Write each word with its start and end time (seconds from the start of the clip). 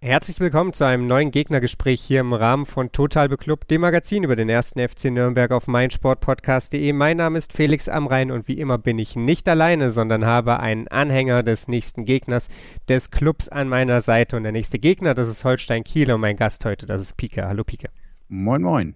Herzlich 0.00 0.38
willkommen 0.38 0.72
zu 0.72 0.86
einem 0.86 1.08
neuen 1.08 1.32
Gegnergespräch 1.32 2.00
hier 2.00 2.20
im 2.20 2.32
Rahmen 2.32 2.66
von 2.66 2.92
Total 2.92 3.28
Beklubbt, 3.28 3.68
dem 3.68 3.80
Magazin 3.80 4.22
über 4.22 4.36
den 4.36 4.48
ersten 4.48 4.78
FC 4.78 5.06
Nürnberg 5.06 5.50
auf 5.50 5.66
meinsportpodcast.de. 5.66 6.92
Mein 6.92 7.16
Name 7.16 7.36
ist 7.36 7.52
Felix 7.52 7.88
Amrain 7.88 8.30
und 8.30 8.46
wie 8.46 8.60
immer 8.60 8.78
bin 8.78 9.00
ich 9.00 9.16
nicht 9.16 9.48
alleine, 9.48 9.90
sondern 9.90 10.24
habe 10.24 10.60
einen 10.60 10.86
Anhänger 10.86 11.42
des 11.42 11.66
nächsten 11.66 12.04
Gegners 12.04 12.46
des 12.88 13.10
Clubs 13.10 13.48
an 13.48 13.68
meiner 13.68 14.00
Seite. 14.00 14.36
Und 14.36 14.44
der 14.44 14.52
nächste 14.52 14.78
Gegner, 14.78 15.14
das 15.14 15.28
ist 15.28 15.44
Holstein 15.44 15.82
Kiel 15.82 16.12
und 16.12 16.20
mein 16.20 16.36
Gast 16.36 16.64
heute, 16.64 16.86
das 16.86 17.02
ist 17.02 17.16
Pike. 17.16 17.48
Hallo 17.48 17.64
Pike. 17.64 17.90
Moin, 18.28 18.62
moin. 18.62 18.94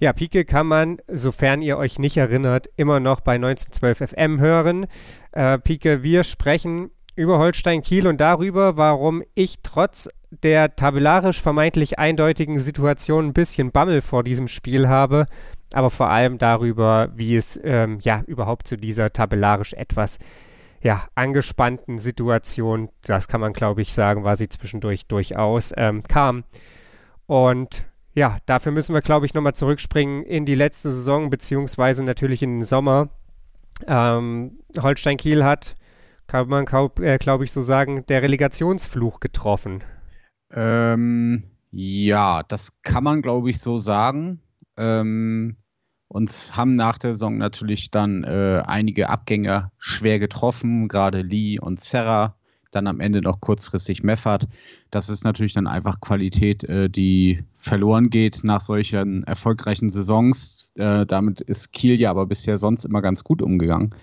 Ja, 0.00 0.12
Pike 0.12 0.44
kann 0.44 0.66
man, 0.66 0.98
sofern 1.08 1.62
ihr 1.62 1.78
euch 1.78 1.98
nicht 1.98 2.18
erinnert, 2.18 2.66
immer 2.76 3.00
noch 3.00 3.20
bei 3.20 3.36
1912 3.36 4.10
FM 4.10 4.38
hören. 4.38 4.86
Äh, 5.32 5.58
Pike, 5.60 6.02
wir 6.02 6.24
sprechen 6.24 6.90
über 7.14 7.38
Holstein 7.38 7.80
Kiel 7.80 8.06
und 8.06 8.20
darüber, 8.20 8.76
warum 8.76 9.22
ich 9.34 9.60
trotz 9.62 10.10
der 10.42 10.76
tabellarisch 10.76 11.40
vermeintlich 11.40 11.98
eindeutigen 11.98 12.58
Situation 12.58 13.26
ein 13.26 13.32
bisschen 13.32 13.72
Bammel 13.72 14.00
vor 14.00 14.22
diesem 14.24 14.48
Spiel 14.48 14.88
habe, 14.88 15.26
aber 15.72 15.90
vor 15.90 16.08
allem 16.08 16.38
darüber, 16.38 17.10
wie 17.14 17.36
es 17.36 17.58
ähm, 17.62 17.98
ja 18.02 18.22
überhaupt 18.26 18.68
zu 18.68 18.76
dieser 18.76 19.12
tabellarisch 19.12 19.72
etwas 19.74 20.18
ja, 20.82 21.08
angespannten 21.14 21.98
Situation, 21.98 22.90
das 23.02 23.28
kann 23.28 23.40
man 23.40 23.52
glaube 23.52 23.82
ich 23.82 23.92
sagen, 23.92 24.24
war 24.24 24.36
sie 24.36 24.48
zwischendurch 24.48 25.06
durchaus, 25.06 25.72
ähm, 25.76 26.02
kam. 26.02 26.44
Und 27.26 27.84
ja, 28.14 28.38
dafür 28.46 28.72
müssen 28.72 28.94
wir 28.94 29.02
glaube 29.02 29.26
ich 29.26 29.34
nochmal 29.34 29.54
zurückspringen 29.54 30.22
in 30.22 30.44
die 30.44 30.54
letzte 30.54 30.90
Saison, 30.90 31.30
beziehungsweise 31.30 32.04
natürlich 32.04 32.42
in 32.42 32.58
den 32.58 32.64
Sommer. 32.64 33.08
Ähm, 33.86 34.58
Holstein 34.80 35.16
Kiel 35.16 35.44
hat 35.44 35.76
kann 36.26 36.48
man, 36.48 36.66
äh, 37.00 37.18
glaube 37.18 37.44
ich, 37.44 37.52
so 37.52 37.60
sagen, 37.60 38.04
der 38.06 38.22
Relegationsfluch 38.22 39.20
getroffen. 39.20 39.84
Ähm, 40.52 41.44
ja, 41.70 42.42
das 42.42 42.80
kann 42.82 43.04
man, 43.04 43.22
glaube 43.22 43.50
ich, 43.50 43.60
so 43.60 43.78
sagen. 43.78 44.40
Ähm, 44.76 45.56
uns 46.08 46.56
haben 46.56 46.76
nach 46.76 46.98
der 46.98 47.14
Saison 47.14 47.36
natürlich 47.36 47.90
dann 47.90 48.24
äh, 48.24 48.62
einige 48.64 49.08
Abgänger 49.08 49.72
schwer 49.78 50.18
getroffen, 50.18 50.88
gerade 50.88 51.22
Lee 51.22 51.58
und 51.58 51.80
Serra 51.80 52.36
dann 52.76 52.86
am 52.86 53.00
Ende 53.00 53.22
noch 53.22 53.40
kurzfristig 53.40 54.02
Meffert. 54.02 54.46
Das 54.90 55.08
ist 55.08 55.24
natürlich 55.24 55.54
dann 55.54 55.66
einfach 55.66 56.00
Qualität, 56.00 56.62
äh, 56.64 56.88
die 56.88 57.42
verloren 57.56 58.10
geht 58.10 58.44
nach 58.44 58.60
solchen 58.60 59.24
erfolgreichen 59.24 59.90
Saisons. 59.90 60.70
Äh, 60.74 61.06
damit 61.06 61.40
ist 61.40 61.72
Kiel 61.72 61.98
ja 62.00 62.10
aber 62.10 62.26
bisher 62.26 62.56
sonst 62.56 62.84
immer 62.84 63.02
ganz 63.02 63.24
gut 63.24 63.42
umgegangen. 63.42 63.94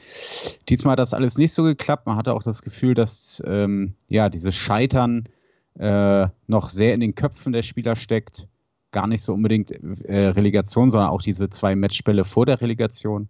Diesmal 0.67 0.94
hat 0.94 1.00
das 1.00 1.13
alles 1.13 1.38
nicht 1.38 1.53
so 1.53 1.63
geklappt. 1.63 2.07
Man 2.07 2.17
hatte 2.17 2.33
auch 2.33 2.44
das 2.44 2.61
Gefühl, 2.61 2.95
dass 2.95 3.41
ähm, 3.45 3.94
ja 4.07 4.30
dieses 4.30 4.55
Scheitern 4.55 5.30
äh, 5.79 6.27
noch 6.47 6.69
sehr 6.69 6.93
in 6.93 6.99
den 6.99 7.16
Köpfen 7.16 7.53
der 7.53 7.63
Spieler 7.63 7.95
steckt. 7.95 8.47
Gar 8.91 9.07
nicht 9.07 9.23
so 9.23 9.33
unbedingt 9.33 9.71
äh, 9.71 10.27
Relegation, 10.27 10.91
sondern 10.91 11.09
auch 11.09 11.21
diese 11.21 11.49
zwei 11.49 11.75
Matchspiele 11.75 12.25
vor 12.25 12.45
der 12.45 12.61
Relegation. 12.61 13.29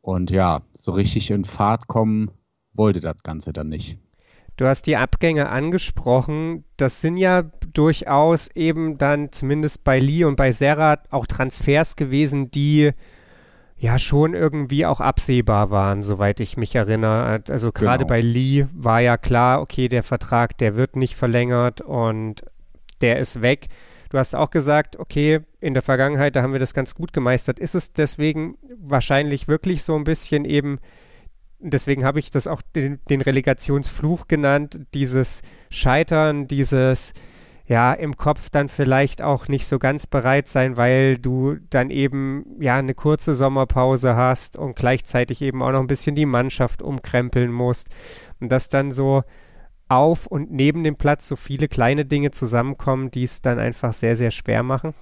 Und 0.00 0.30
ja, 0.30 0.62
so 0.72 0.92
richtig 0.92 1.30
in 1.30 1.44
Fahrt 1.44 1.86
kommen 1.86 2.30
wollte 2.72 3.00
das 3.00 3.22
Ganze 3.22 3.52
dann 3.52 3.68
nicht. 3.68 3.98
Du 4.56 4.66
hast 4.66 4.86
die 4.86 4.96
Abgänge 4.96 5.50
angesprochen. 5.50 6.64
Das 6.76 7.00
sind 7.00 7.16
ja 7.16 7.42
durchaus 7.72 8.48
eben 8.56 8.98
dann 8.98 9.30
zumindest 9.30 9.84
bei 9.84 10.00
Lee 10.00 10.24
und 10.24 10.36
bei 10.36 10.50
Serra 10.50 10.98
auch 11.10 11.26
Transfers 11.26 11.94
gewesen, 11.94 12.50
die 12.50 12.90
ja 13.78 13.98
schon 13.98 14.34
irgendwie 14.34 14.86
auch 14.86 15.00
absehbar 15.00 15.70
waren, 15.70 16.02
soweit 16.02 16.40
ich 16.40 16.56
mich 16.56 16.74
erinnere. 16.74 17.42
Also 17.48 17.70
gerade 17.70 18.04
genau. 18.04 18.08
bei 18.08 18.20
Lee 18.20 18.66
war 18.74 19.00
ja 19.00 19.16
klar, 19.16 19.60
okay, 19.60 19.88
der 19.88 20.02
Vertrag, 20.02 20.58
der 20.58 20.76
wird 20.76 20.96
nicht 20.96 21.14
verlängert 21.14 21.80
und 21.80 22.42
der 23.00 23.18
ist 23.18 23.40
weg. 23.40 23.68
Du 24.10 24.18
hast 24.18 24.34
auch 24.34 24.50
gesagt, 24.50 24.98
okay, 24.98 25.40
in 25.60 25.74
der 25.74 25.82
Vergangenheit, 25.82 26.34
da 26.34 26.42
haben 26.42 26.52
wir 26.52 26.60
das 26.60 26.74
ganz 26.74 26.94
gut 26.94 27.12
gemeistert. 27.12 27.60
Ist 27.60 27.74
es 27.74 27.92
deswegen 27.92 28.56
wahrscheinlich 28.80 29.46
wirklich 29.46 29.84
so 29.84 29.94
ein 29.94 30.04
bisschen 30.04 30.44
eben 30.44 30.80
deswegen 31.60 32.04
habe 32.04 32.18
ich 32.18 32.30
das 32.30 32.46
auch 32.46 32.62
den, 32.74 33.00
den, 33.10 33.20
Relegationsfluch 33.20 34.28
genannt, 34.28 34.80
dieses 34.94 35.42
Scheitern, 35.70 36.46
dieses 36.46 37.12
ja 37.68 37.92
im 37.92 38.16
Kopf 38.16 38.48
dann 38.50 38.68
vielleicht 38.68 39.22
auch 39.22 39.46
nicht 39.46 39.66
so 39.66 39.78
ganz 39.78 40.06
bereit 40.06 40.48
sein, 40.48 40.76
weil 40.76 41.18
du 41.18 41.56
dann 41.70 41.90
eben 41.90 42.44
ja 42.60 42.76
eine 42.76 42.94
kurze 42.94 43.34
Sommerpause 43.34 44.16
hast 44.16 44.56
und 44.56 44.74
gleichzeitig 44.74 45.42
eben 45.42 45.62
auch 45.62 45.70
noch 45.70 45.80
ein 45.80 45.86
bisschen 45.86 46.14
die 46.14 46.26
Mannschaft 46.26 46.82
umkrempeln 46.82 47.52
musst 47.52 47.88
und 48.40 48.50
dass 48.50 48.70
dann 48.70 48.90
so 48.90 49.22
auf 49.88 50.26
und 50.26 50.50
neben 50.50 50.82
dem 50.82 50.96
Platz 50.96 51.28
so 51.28 51.36
viele 51.36 51.68
kleine 51.68 52.04
Dinge 52.04 52.30
zusammenkommen, 52.30 53.10
die 53.10 53.24
es 53.24 53.42
dann 53.42 53.58
einfach 53.58 53.92
sehr, 53.92 54.16
sehr 54.16 54.30
schwer 54.30 54.62
machen? 54.62 54.94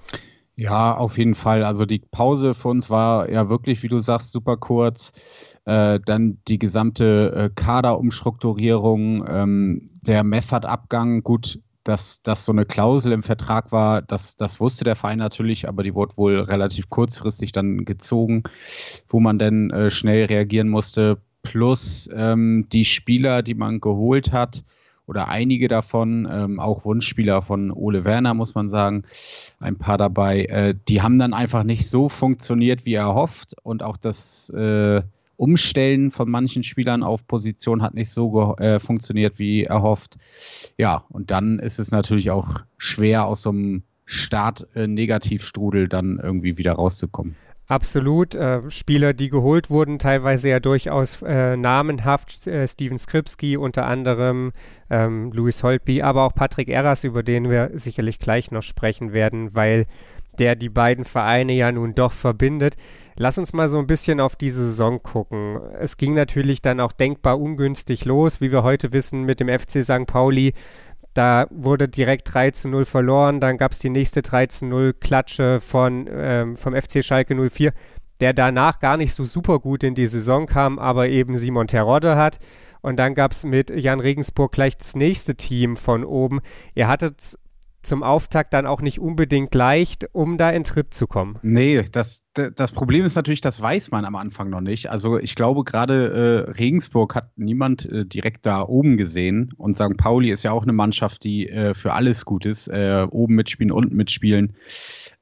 Ja, 0.59 0.97
auf 0.97 1.19
jeden 1.19 1.35
Fall. 1.35 1.63
Also 1.63 1.85
die 1.85 1.99
Pause 1.99 2.55
für 2.55 2.69
uns 2.69 2.89
war 2.89 3.29
ja 3.29 3.47
wirklich, 3.47 3.83
wie 3.83 3.89
du 3.89 3.99
sagst, 3.99 4.31
super 4.31 4.57
kurz. 4.57 5.59
Äh, 5.65 5.99
dann 6.03 6.39
die 6.47 6.57
gesamte 6.57 7.33
äh, 7.35 7.49
Kaderumstrukturierung, 7.53 9.23
ähm, 9.29 9.89
der 10.01 10.23
Meffert-Abgang, 10.23 11.21
gut, 11.21 11.59
dass 11.87 12.21
das 12.21 12.45
so 12.45 12.51
eine 12.51 12.65
Klausel 12.65 13.11
im 13.11 13.23
Vertrag 13.23 13.71
war, 13.71 14.01
das, 14.01 14.35
das 14.35 14.59
wusste 14.59 14.83
der 14.83 14.95
Verein 14.95 15.19
natürlich, 15.19 15.67
aber 15.67 15.83
die 15.83 15.93
wurde 15.93 16.17
wohl 16.17 16.39
relativ 16.39 16.89
kurzfristig 16.89 17.51
dann 17.51 17.85
gezogen, 17.85 18.43
wo 19.07 19.19
man 19.19 19.39
dann 19.39 19.69
äh, 19.69 19.89
schnell 19.89 20.25
reagieren 20.25 20.69
musste. 20.69 21.19
Plus 21.43 22.09
ähm, 22.13 22.67
die 22.71 22.83
Spieler, 22.83 23.41
die 23.41 23.53
man 23.53 23.79
geholt 23.79 24.31
hat, 24.31 24.63
oder 25.07 25.29
einige 25.29 25.69
davon, 25.69 26.27
ähm, 26.29 26.59
auch 26.59 26.83
Wunschspieler 26.83 27.41
von 27.41 27.71
Ole 27.71 28.03
Werner, 28.03 28.33
muss 28.33 28.55
man 28.55 28.67
sagen, 28.67 29.03
ein 29.59 29.77
paar 29.77 29.97
dabei, 29.97 30.43
äh, 30.45 30.75
die 30.89 31.01
haben 31.01 31.17
dann 31.17 31.33
einfach 31.33 31.63
nicht 31.63 31.89
so 31.89 32.09
funktioniert, 32.09 32.85
wie 32.85 32.95
er 32.95 33.15
hofft 33.15 33.55
und 33.63 33.83
auch 33.83 33.95
das 33.95 34.49
äh, 34.49 35.01
Umstellen 35.37 36.11
von 36.11 36.29
manchen 36.29 36.63
Spielern 36.63 37.03
auf 37.03 37.25
Position 37.27 37.81
hat 37.81 37.93
nicht 37.93 38.09
so 38.09 38.55
äh, 38.57 38.79
funktioniert, 38.79 39.39
wie 39.39 39.63
erhofft. 39.63 40.17
Ja, 40.77 41.05
und 41.09 41.31
dann 41.31 41.59
ist 41.59 41.79
es 41.79 41.91
natürlich 41.91 42.31
auch 42.31 42.61
schwer, 42.77 43.25
aus 43.25 43.43
so 43.43 43.51
einem 43.51 43.83
Start-Negativstrudel 44.05 45.87
dann 45.87 46.19
irgendwie 46.21 46.57
wieder 46.57 46.73
rauszukommen. 46.73 47.35
Absolut. 47.67 48.33
Äh, 48.33 48.69
Spieler, 48.69 49.13
die 49.13 49.29
geholt 49.29 49.69
wurden, 49.69 49.99
teilweise 49.99 50.47
ja 50.47 50.61
durchaus 50.61 51.21
äh, 51.21 51.57
namenhaft. 51.57 52.47
Äh, 52.47 52.65
Steven 52.65 52.97
Skripski 52.97 53.57
unter 53.57 53.85
anderem, 53.85 54.53
ähm, 54.89 55.33
Louis 55.33 55.61
Holtby, 55.63 56.01
aber 56.01 56.23
auch 56.23 56.33
Patrick 56.33 56.69
Erras, 56.69 57.03
über 57.03 57.23
den 57.23 57.49
wir 57.49 57.71
sicherlich 57.73 58.19
gleich 58.19 58.51
noch 58.51 58.63
sprechen 58.63 59.11
werden, 59.11 59.53
weil 59.53 59.85
der 60.39 60.55
die 60.55 60.69
beiden 60.69 61.05
Vereine 61.05 61.53
ja 61.53 61.71
nun 61.71 61.95
doch 61.95 62.11
verbindet. 62.11 62.75
Lass 63.15 63.37
uns 63.37 63.53
mal 63.53 63.67
so 63.67 63.79
ein 63.79 63.87
bisschen 63.87 64.19
auf 64.19 64.35
diese 64.35 64.63
Saison 64.65 65.01
gucken. 65.01 65.59
Es 65.79 65.97
ging 65.97 66.13
natürlich 66.13 66.61
dann 66.61 66.79
auch 66.79 66.91
denkbar 66.91 67.39
ungünstig 67.39 68.05
los, 68.05 68.41
wie 68.41 68.51
wir 68.51 68.63
heute 68.63 68.91
wissen, 68.91 69.23
mit 69.23 69.39
dem 69.39 69.49
FC 69.49 69.83
St. 69.83 70.05
Pauli 70.05 70.53
da 71.17 71.47
wurde 71.49 71.87
direkt 71.87 72.31
3 72.31 72.51
zu 72.51 72.69
0 72.69 72.85
verloren. 72.85 73.39
Dann 73.39 73.57
gab 73.57 73.71
es 73.71 73.79
die 73.79 73.89
nächste 73.89 74.21
3 74.21 74.45
zu 74.47 74.65
0 74.67 74.93
Klatsche 74.93 75.59
von, 75.61 76.07
ähm, 76.11 76.55
vom 76.55 76.75
FC 76.75 77.03
Schalke 77.03 77.33
04, 77.33 77.73
der 78.19 78.33
danach 78.33 78.79
gar 78.79 78.97
nicht 78.97 79.15
so 79.15 79.25
super 79.25 79.59
gut 79.59 79.83
in 79.83 79.95
die 79.95 80.05
Saison 80.05 80.45
kam, 80.45 80.77
aber 80.77 81.09
eben 81.09 81.35
Simon 81.35 81.67
Terodde 81.67 82.15
hat. 82.15 82.37
Und 82.81 82.97
dann 82.97 83.15
gab 83.15 83.31
es 83.31 83.43
mit 83.43 83.71
Jan 83.71 83.99
Regensburg 83.99 84.51
gleich 84.51 84.77
das 84.77 84.95
nächste 84.95 85.35
Team 85.35 85.75
von 85.75 86.05
oben. 86.05 86.39
Ihr 86.75 86.87
hattet 86.87 87.37
zum 87.87 88.03
Auftakt 88.03 88.53
dann 88.53 88.65
auch 88.65 88.81
nicht 88.81 88.99
unbedingt 88.99 89.55
leicht, 89.55 90.07
um 90.11 90.37
da 90.37 90.49
in 90.49 90.63
Tritt 90.63 90.93
zu 90.93 91.07
kommen. 91.07 91.39
Nee, 91.41 91.83
das, 91.91 92.23
das 92.33 92.71
Problem 92.71 93.05
ist 93.05 93.15
natürlich, 93.15 93.41
das 93.41 93.61
weiß 93.61 93.91
man 93.91 94.05
am 94.05 94.15
Anfang 94.15 94.49
noch 94.49 94.61
nicht. 94.61 94.89
Also 94.89 95.17
ich 95.17 95.35
glaube, 95.35 95.63
gerade 95.63 96.45
äh, 96.47 96.51
Regensburg 96.51 97.15
hat 97.15 97.31
niemand 97.37 97.85
äh, 97.85 98.05
direkt 98.05 98.45
da 98.45 98.61
oben 98.61 98.97
gesehen. 98.97 99.51
Und 99.57 99.75
St. 99.75 99.97
Pauli 99.97 100.31
ist 100.31 100.43
ja 100.43 100.51
auch 100.51 100.63
eine 100.63 100.73
Mannschaft, 100.73 101.23
die 101.23 101.49
äh, 101.49 101.73
für 101.73 101.93
alles 101.93 102.25
gut 102.25 102.45
ist. 102.45 102.67
Äh, 102.67 103.07
oben 103.09 103.35
mitspielen, 103.35 103.71
unten 103.71 103.95
mitspielen. 103.95 104.53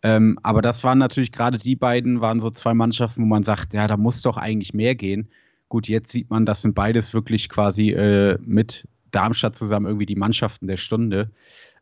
Ähm, 0.03 0.37
aber 0.43 0.61
das 0.61 0.83
waren 0.83 0.97
natürlich 0.97 1.31
gerade 1.31 1.57
die 1.57 1.75
beiden, 1.75 2.21
waren 2.21 2.39
so 2.39 2.49
zwei 2.49 2.73
Mannschaften, 2.73 3.21
wo 3.21 3.25
man 3.25 3.43
sagt, 3.43 3.73
ja, 3.73 3.87
da 3.87 3.97
muss 3.97 4.21
doch 4.21 4.37
eigentlich 4.37 4.73
mehr 4.73 4.95
gehen. 4.95 5.29
Gut, 5.69 5.87
jetzt 5.87 6.11
sieht 6.11 6.29
man, 6.29 6.45
das 6.45 6.61
sind 6.61 6.75
beides 6.75 7.13
wirklich 7.13 7.49
quasi 7.49 7.91
äh, 7.91 8.37
mit 8.41 8.87
Darmstadt 9.15 9.55
zusammen 9.55 9.85
irgendwie 9.85 10.05
die 10.05 10.15
Mannschaften 10.15 10.67
der 10.67 10.77
Stunde. 10.77 11.31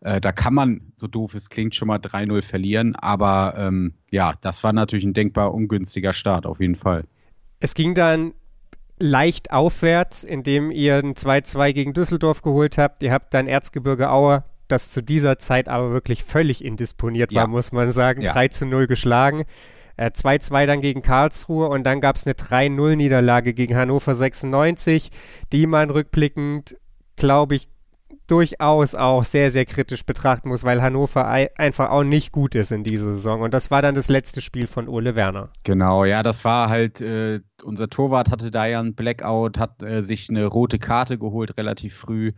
Äh, 0.02 0.22
da 0.22 0.32
kann 0.32 0.54
man, 0.54 0.94
so 0.96 1.08
doof 1.08 1.34
es 1.36 1.50
klingt, 1.50 1.76
schon 1.76 1.88
mal 1.88 2.00
3-0 2.00 2.42
verlieren. 2.42 2.96
Aber 2.96 3.56
ähm, 3.58 3.94
ja, 4.12 4.34
das 4.42 4.64
war 4.64 4.74
natürlich 4.74 5.06
ein 5.06 5.14
denkbar 5.14 5.54
ungünstiger 5.54 6.14
Start, 6.14 6.46
auf 6.46 6.60
jeden 6.60 6.76
Fall. 6.76 7.06
Es 7.60 7.74
ging 7.74 7.96
dann 7.96 8.34
leicht 9.00 9.52
aufwärts, 9.52 10.24
indem 10.24 10.72
ihr 10.72 10.98
ein 10.98 11.16
2-2 11.16 11.74
gegen 11.74 11.94
Düsseldorf 11.94 12.42
geholt 12.42 12.78
habt. 12.78 13.04
Ihr 13.04 13.12
habt 13.12 13.34
dann 13.34 13.48
Erzgebirge 13.48 14.10
Aue 14.10 14.44
das 14.68 14.90
zu 14.90 15.02
dieser 15.02 15.40
Zeit 15.40 15.70
aber 15.70 15.92
wirklich 15.92 16.24
völlig 16.24 16.64
indisponiert 16.64 17.32
ja. 17.32 17.42
war, 17.42 17.48
muss 17.48 17.72
man 17.72 17.92
sagen. 17.92 18.22
Ja. 18.22 18.34
3 18.34 18.48
zu 18.50 18.66
0 18.66 18.88
geschlagen. 18.88 19.44
2-2 20.00 20.64
äh, 20.64 20.68
dann 20.68 20.82
gegen 20.82 21.04
Karlsruhe 21.04 21.68
und 21.68 21.84
dann 21.84 22.02
gab 22.02 22.16
es 22.16 22.26
eine 22.26 22.34
3-0-Niederlage 22.34 23.54
gegen 23.54 23.76
Hannover 23.76 24.16
96, 24.16 25.12
die 25.52 25.68
man 25.68 25.92
rückblickend, 25.92 26.78
glaube 27.16 27.56
ich, 27.56 27.70
durchaus 28.28 28.96
auch 28.96 29.24
sehr, 29.24 29.52
sehr 29.52 29.66
kritisch 29.66 30.06
betrachten 30.06 30.50
muss, 30.50 30.64
weil 30.64 30.82
Hannover 30.82 31.28
einfach 31.28 31.90
auch 31.90 32.04
nicht 32.04 32.32
gut 32.32 32.56
ist 32.56 32.72
in 32.72 32.84
dieser 32.84 33.14
Saison. 33.14 33.42
Und 33.42 33.54
das 33.54 33.72
war 33.72 33.82
dann 33.82 33.96
das 33.96 34.10
letzte 34.10 34.42
Spiel 34.42 34.68
von 34.68 34.88
Ole 34.88 35.16
Werner. 35.16 35.50
Genau, 35.64 36.06
ja, 36.06 36.24
das 36.24 36.46
war 36.46 36.70
halt, 36.70 37.02
äh, 37.02 37.42
unser 37.64 37.90
Torwart 37.90 38.32
hatte 38.32 38.52
da 38.52 38.66
ja 38.66 38.80
einen 38.80 38.96
Blackout, 38.96 39.58
hat 39.58 39.84
äh, 39.84 40.04
sich 40.04 40.30
eine 40.30 40.46
rote 40.46 40.80
Karte 40.80 41.18
geholt 41.18 41.58
relativ 41.58 41.96
früh, 41.96 42.32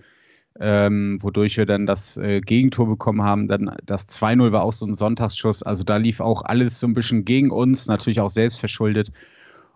ähm, 0.59 1.19
wodurch 1.21 1.57
wir 1.57 1.65
dann 1.65 1.85
das 1.85 2.17
äh, 2.17 2.41
Gegentor 2.41 2.87
bekommen 2.87 3.21
haben. 3.21 3.47
Dann 3.47 3.75
das 3.85 4.07
2-0 4.09 4.51
war 4.51 4.63
auch 4.63 4.73
so 4.73 4.85
ein 4.85 4.95
Sonntagsschuss. 4.95 5.63
Also 5.63 5.83
da 5.83 5.97
lief 5.97 6.19
auch 6.19 6.43
alles 6.43 6.79
so 6.79 6.87
ein 6.87 6.93
bisschen 6.93 7.25
gegen 7.25 7.51
uns, 7.51 7.87
natürlich 7.87 8.21
auch 8.21 8.29
selbst 8.29 8.59
verschuldet. 8.59 9.11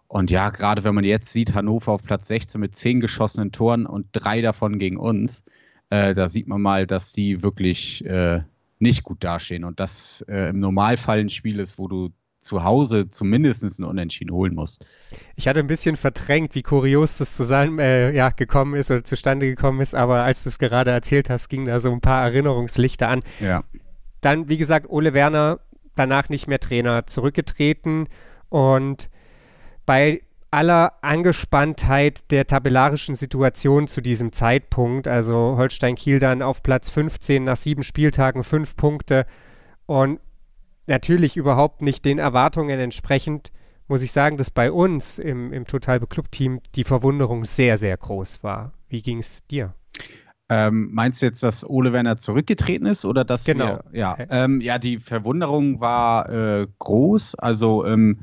Und 0.09 0.31
ja, 0.31 0.49
gerade 0.49 0.83
wenn 0.83 0.95
man 0.95 1.05
jetzt 1.05 1.31
sieht, 1.31 1.53
Hannover 1.53 1.93
auf 1.93 2.03
Platz 2.03 2.27
16 2.27 2.59
mit 2.59 2.75
10 2.75 2.99
geschossenen 2.99 3.53
Toren 3.53 3.85
und 3.85 4.07
drei 4.11 4.41
davon 4.41 4.77
gegen 4.77 4.97
uns 4.97 5.45
äh, 5.89 6.13
da 6.13 6.27
sieht 6.27 6.47
man 6.47 6.61
mal, 6.61 6.85
dass 6.87 7.13
sie 7.13 7.41
wirklich 7.41 8.05
äh, 8.05 8.41
nicht 8.79 9.03
gut 9.03 9.23
dastehen 9.23 9.63
und 9.63 9.79
das 9.79 10.23
äh, 10.27 10.49
im 10.49 10.59
Normalfall 10.59 11.19
ein 11.19 11.29
Spiel 11.29 11.59
ist, 11.59 11.77
wo 11.77 11.87
du 11.87 12.09
zu 12.39 12.63
Hause 12.63 13.09
zumindest 13.09 13.63
ein 13.79 13.83
Unentschieden 13.83 14.31
holen 14.31 14.55
musst. 14.55 14.85
Ich 15.35 15.47
hatte 15.47 15.59
ein 15.59 15.67
bisschen 15.67 15.97
verdrängt, 15.97 16.55
wie 16.55 16.61
kurios 16.61 17.17
das 17.17 17.35
zusammen 17.35 17.79
äh, 17.79 18.11
ja, 18.11 18.29
gekommen 18.29 18.75
ist 18.75 18.91
oder 18.91 19.03
zustande 19.03 19.47
gekommen 19.47 19.81
ist, 19.81 19.93
aber 19.93 20.23
als 20.23 20.43
du 20.43 20.49
es 20.49 20.59
gerade 20.59 20.91
erzählt 20.91 21.29
hast, 21.29 21.49
gingen 21.49 21.65
da 21.65 21.81
so 21.81 21.91
ein 21.91 21.99
paar 21.99 22.23
Erinnerungslichter 22.23 23.09
an. 23.09 23.23
Ja. 23.41 23.63
Dann, 24.21 24.47
wie 24.47 24.57
gesagt, 24.57 24.89
Ole 24.89 25.13
Werner 25.13 25.59
danach 25.95 26.29
nicht 26.29 26.47
mehr 26.47 26.59
Trainer 26.59 27.07
zurückgetreten 27.07 28.07
und 28.47 29.09
bei 29.89 30.21
aller 30.51 30.93
Angespanntheit 31.01 32.29
der 32.29 32.45
tabellarischen 32.45 33.15
Situation 33.15 33.87
zu 33.87 34.01
diesem 34.01 34.31
Zeitpunkt. 34.31 35.07
Also 35.07 35.55
Holstein 35.57 35.95
Kiel 35.95 36.19
dann 36.19 36.43
auf 36.43 36.61
Platz 36.61 36.91
15 36.91 37.43
nach 37.43 37.55
sieben 37.55 37.81
Spieltagen 37.81 38.43
fünf 38.43 38.75
Punkte 38.75 39.25
und 39.87 40.19
natürlich 40.85 41.37
überhaupt 41.37 41.81
nicht 41.81 42.05
den 42.05 42.19
Erwartungen 42.19 42.79
entsprechend, 42.79 43.51
muss 43.87 44.03
ich 44.03 44.11
sagen, 44.11 44.37
dass 44.37 44.51
bei 44.51 44.71
uns 44.71 45.17
im, 45.17 45.51
im 45.51 45.65
Total 45.65 45.99
Club 46.01 46.29
Team 46.29 46.59
die 46.75 46.83
Verwunderung 46.83 47.43
sehr, 47.43 47.75
sehr 47.75 47.97
groß 47.97 48.43
war. 48.43 48.73
Wie 48.89 49.01
ging 49.01 49.17
es 49.17 49.47
dir? 49.47 49.73
Ähm, 50.49 50.89
meinst 50.93 51.23
du 51.23 51.25
jetzt, 51.25 51.41
dass 51.41 51.67
Ole 51.67 51.93
Werner 51.93 52.17
zurückgetreten 52.17 52.85
ist 52.85 53.05
oder 53.05 53.25
dass 53.25 53.43
genau. 53.43 53.79
wir, 53.89 53.99
ja, 53.99 54.17
ähm, 54.29 54.61
ja, 54.61 54.77
die 54.77 54.99
Verwunderung 54.99 55.81
war 55.81 56.29
äh, 56.29 56.67
groß. 56.77 57.33
Also 57.33 57.87
ähm, 57.87 58.19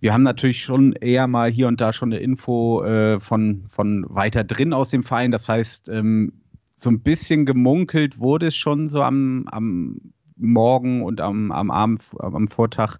wir 0.00 0.12
haben 0.12 0.22
natürlich 0.22 0.62
schon 0.62 0.92
eher 0.92 1.26
mal 1.26 1.50
hier 1.50 1.68
und 1.68 1.80
da 1.80 1.92
schon 1.92 2.12
eine 2.12 2.22
Info 2.22 2.82
äh, 2.84 3.18
von, 3.20 3.64
von 3.68 4.06
weiter 4.08 4.44
drin 4.44 4.72
aus 4.72 4.90
dem 4.90 5.02
Verein. 5.02 5.30
Das 5.30 5.48
heißt, 5.48 5.88
ähm, 5.88 6.32
so 6.74 6.90
ein 6.90 7.00
bisschen 7.00 7.46
gemunkelt 7.46 8.20
wurde 8.20 8.46
es 8.48 8.56
schon 8.56 8.88
so 8.88 9.02
am, 9.02 9.46
am 9.50 10.12
Morgen 10.36 11.02
und 11.02 11.20
am, 11.20 11.50
am 11.50 11.70
Abend, 11.70 12.04
am 12.18 12.46
Vortag. 12.46 12.98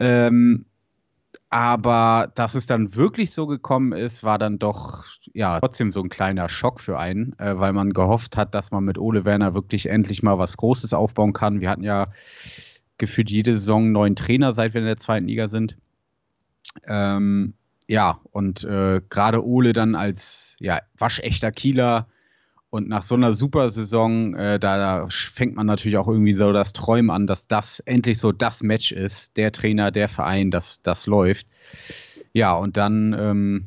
Ähm, 0.00 0.66
aber 1.48 2.30
dass 2.34 2.54
es 2.54 2.66
dann 2.66 2.94
wirklich 2.94 3.32
so 3.32 3.46
gekommen 3.46 3.92
ist, 3.92 4.24
war 4.24 4.38
dann 4.38 4.58
doch 4.58 5.04
ja 5.32 5.58
trotzdem 5.60 5.90
so 5.90 6.00
ein 6.00 6.08
kleiner 6.08 6.48
Schock 6.48 6.80
für 6.80 6.98
einen, 6.98 7.36
äh, 7.38 7.58
weil 7.58 7.72
man 7.72 7.92
gehofft 7.92 8.36
hat, 8.36 8.54
dass 8.54 8.70
man 8.70 8.84
mit 8.84 8.98
Ole 8.98 9.24
Werner 9.24 9.54
wirklich 9.54 9.86
endlich 9.86 10.22
mal 10.22 10.38
was 10.38 10.56
Großes 10.56 10.92
aufbauen 10.94 11.32
kann. 11.32 11.60
Wir 11.60 11.70
hatten 11.70 11.84
ja 11.84 12.08
gefühlt 12.98 13.30
jede 13.30 13.54
Saison 13.54 13.84
einen 13.84 13.92
neuen 13.92 14.16
Trainer, 14.16 14.52
seit 14.52 14.74
wir 14.74 14.80
in 14.80 14.86
der 14.86 14.96
zweiten 14.96 15.26
Liga 15.26 15.48
sind. 15.48 15.76
Ähm, 16.86 17.54
ja, 17.88 18.20
und 18.30 18.64
äh, 18.64 19.00
gerade 19.08 19.44
Ole 19.44 19.72
dann 19.72 19.94
als 19.94 20.56
ja, 20.60 20.80
waschechter 20.96 21.50
Kieler 21.50 22.06
und 22.70 22.88
nach 22.88 23.02
so 23.02 23.16
einer 23.16 23.32
super 23.32 23.68
Saison, 23.68 24.34
äh, 24.34 24.60
da, 24.60 25.08
fängt 25.10 25.56
man 25.56 25.66
natürlich 25.66 25.98
auch 25.98 26.06
irgendwie 26.06 26.34
so 26.34 26.52
das 26.52 26.72
Träumen 26.72 27.10
an, 27.10 27.26
dass 27.26 27.48
das 27.48 27.80
endlich 27.80 28.20
so 28.20 28.30
das 28.30 28.62
Match 28.62 28.92
ist, 28.92 29.36
der 29.36 29.50
Trainer, 29.50 29.90
der 29.90 30.08
Verein, 30.08 30.52
das, 30.52 30.80
das 30.82 31.06
läuft. 31.06 31.48
Ja, 32.32 32.54
und 32.54 32.76
dann 32.76 33.12
ähm, 33.18 33.66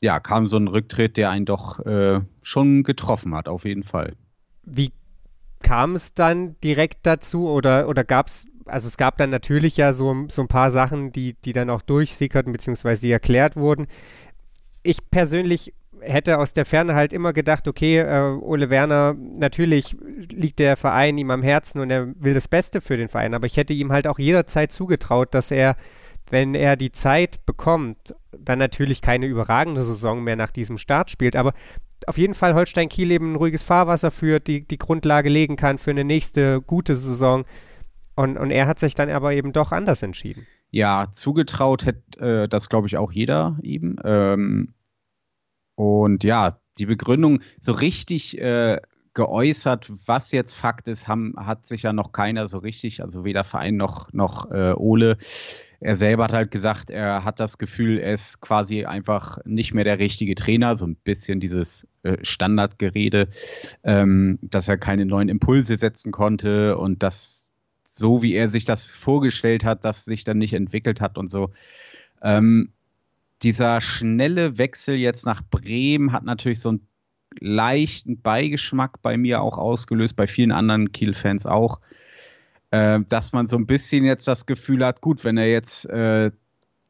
ja, 0.00 0.18
kam 0.18 0.46
so 0.46 0.56
ein 0.56 0.68
Rücktritt, 0.68 1.18
der 1.18 1.28
einen 1.28 1.44
doch 1.44 1.84
äh, 1.84 2.20
schon 2.40 2.84
getroffen 2.84 3.34
hat, 3.34 3.48
auf 3.48 3.66
jeden 3.66 3.82
Fall. 3.82 4.14
Wie 4.62 4.92
kam 5.60 5.94
es 5.94 6.14
dann 6.14 6.58
direkt 6.64 7.04
dazu 7.04 7.48
oder, 7.48 7.86
oder 7.86 8.02
gab 8.02 8.28
es 8.28 8.46
also 8.66 8.88
es 8.88 8.96
gab 8.96 9.16
dann 9.16 9.30
natürlich 9.30 9.76
ja 9.76 9.92
so, 9.92 10.26
so 10.28 10.42
ein 10.42 10.48
paar 10.48 10.70
Sachen, 10.70 11.12
die, 11.12 11.34
die 11.34 11.52
dann 11.52 11.70
auch 11.70 11.82
durchsickerten, 11.82 12.52
beziehungsweise 12.52 13.02
die 13.02 13.12
erklärt 13.12 13.56
wurden. 13.56 13.86
Ich 14.82 14.98
persönlich 15.10 15.72
hätte 16.00 16.38
aus 16.38 16.52
der 16.52 16.64
Ferne 16.66 16.94
halt 16.94 17.12
immer 17.12 17.32
gedacht, 17.32 17.66
okay, 17.68 17.98
äh, 17.98 18.38
Ole 18.40 18.70
Werner, 18.70 19.14
natürlich 19.14 19.96
liegt 20.30 20.58
der 20.58 20.76
Verein 20.76 21.18
ihm 21.18 21.30
am 21.30 21.42
Herzen 21.42 21.80
und 21.80 21.90
er 21.90 22.08
will 22.20 22.34
das 22.34 22.48
Beste 22.48 22.80
für 22.80 22.96
den 22.96 23.08
Verein, 23.08 23.34
aber 23.34 23.46
ich 23.46 23.56
hätte 23.56 23.72
ihm 23.72 23.92
halt 23.92 24.06
auch 24.06 24.18
jederzeit 24.18 24.72
zugetraut, 24.72 25.34
dass 25.34 25.50
er, 25.50 25.76
wenn 26.30 26.54
er 26.54 26.76
die 26.76 26.92
Zeit 26.92 27.44
bekommt, 27.46 28.14
dann 28.38 28.58
natürlich 28.58 29.00
keine 29.00 29.26
überragende 29.26 29.82
Saison 29.82 30.22
mehr 30.22 30.36
nach 30.36 30.50
diesem 30.50 30.78
Start 30.78 31.10
spielt, 31.10 31.36
aber 31.36 31.54
auf 32.06 32.18
jeden 32.18 32.34
Fall 32.34 32.54
Holstein 32.54 32.88
Kiel 32.88 33.10
eben 33.10 33.32
ein 33.32 33.36
ruhiges 33.36 33.62
Fahrwasser 33.62 34.10
führt, 34.10 34.46
die, 34.46 34.66
die 34.66 34.78
Grundlage 34.78 35.28
legen 35.28 35.56
kann 35.56 35.78
für 35.78 35.90
eine 35.90 36.04
nächste 36.04 36.60
gute 36.60 36.94
Saison 36.94 37.44
und, 38.16 38.38
und 38.38 38.50
er 38.50 38.66
hat 38.66 38.78
sich 38.78 38.94
dann 38.94 39.10
aber 39.10 39.32
eben 39.32 39.52
doch 39.52 39.72
anders 39.72 40.02
entschieden. 40.02 40.46
Ja, 40.70 41.08
zugetraut 41.12 41.86
hätte 41.86 42.42
äh, 42.44 42.48
das, 42.48 42.68
glaube 42.68 42.88
ich, 42.88 42.96
auch 42.96 43.12
jeder 43.12 43.58
ihm. 43.62 43.98
Ähm, 44.04 44.74
und 45.74 46.24
ja, 46.24 46.58
die 46.78 46.86
Begründung 46.86 47.40
so 47.60 47.72
richtig 47.72 48.38
äh, 48.38 48.80
geäußert, 49.16 49.90
was 50.06 50.32
jetzt 50.32 50.54
Fakt 50.54 50.88
ist, 50.88 51.08
haben, 51.08 51.34
hat 51.36 51.66
sich 51.66 51.82
ja 51.82 51.92
noch 51.92 52.12
keiner 52.12 52.48
so 52.48 52.58
richtig, 52.58 53.02
also 53.02 53.24
weder 53.24 53.44
Verein 53.44 53.76
noch, 53.76 54.12
noch 54.12 54.50
äh, 54.50 54.72
Ole. 54.72 55.16
Er 55.80 55.96
selber 55.96 56.24
hat 56.24 56.32
halt 56.32 56.50
gesagt, 56.50 56.90
er 56.90 57.24
hat 57.24 57.40
das 57.40 57.58
Gefühl, 57.58 57.98
er 57.98 58.14
ist 58.14 58.40
quasi 58.40 58.84
einfach 58.84 59.38
nicht 59.44 59.74
mehr 59.74 59.84
der 59.84 59.98
richtige 59.98 60.34
Trainer, 60.34 60.76
so 60.76 60.86
ein 60.86 60.96
bisschen 60.96 61.40
dieses 61.40 61.86
äh, 62.02 62.18
Standardgerede, 62.22 63.28
ähm, 63.84 64.38
dass 64.42 64.68
er 64.68 64.78
keine 64.78 65.06
neuen 65.06 65.28
Impulse 65.28 65.76
setzen 65.76 66.12
konnte 66.12 66.76
und 66.76 67.02
dass 67.02 67.45
so, 67.98 68.22
wie 68.22 68.34
er 68.34 68.48
sich 68.48 68.64
das 68.64 68.90
vorgestellt 68.90 69.64
hat, 69.64 69.84
das 69.84 70.04
sich 70.04 70.24
dann 70.24 70.38
nicht 70.38 70.52
entwickelt 70.52 71.00
hat 71.00 71.18
und 71.18 71.30
so. 71.30 71.50
Ähm, 72.22 72.72
dieser 73.42 73.80
schnelle 73.80 74.58
Wechsel 74.58 74.96
jetzt 74.96 75.26
nach 75.26 75.42
Bremen 75.50 76.12
hat 76.12 76.24
natürlich 76.24 76.60
so 76.60 76.70
einen 76.70 76.88
leichten 77.38 78.20
Beigeschmack 78.20 79.02
bei 79.02 79.16
mir 79.16 79.40
auch 79.42 79.58
ausgelöst, 79.58 80.16
bei 80.16 80.26
vielen 80.26 80.52
anderen 80.52 80.92
Kiel-Fans 80.92 81.46
auch, 81.46 81.80
äh, 82.70 83.00
dass 83.08 83.32
man 83.32 83.46
so 83.46 83.56
ein 83.56 83.66
bisschen 83.66 84.04
jetzt 84.04 84.28
das 84.28 84.46
Gefühl 84.46 84.84
hat, 84.84 85.00
gut, 85.00 85.24
wenn 85.24 85.36
er 85.36 85.50
jetzt 85.50 85.86
äh, 85.86 86.30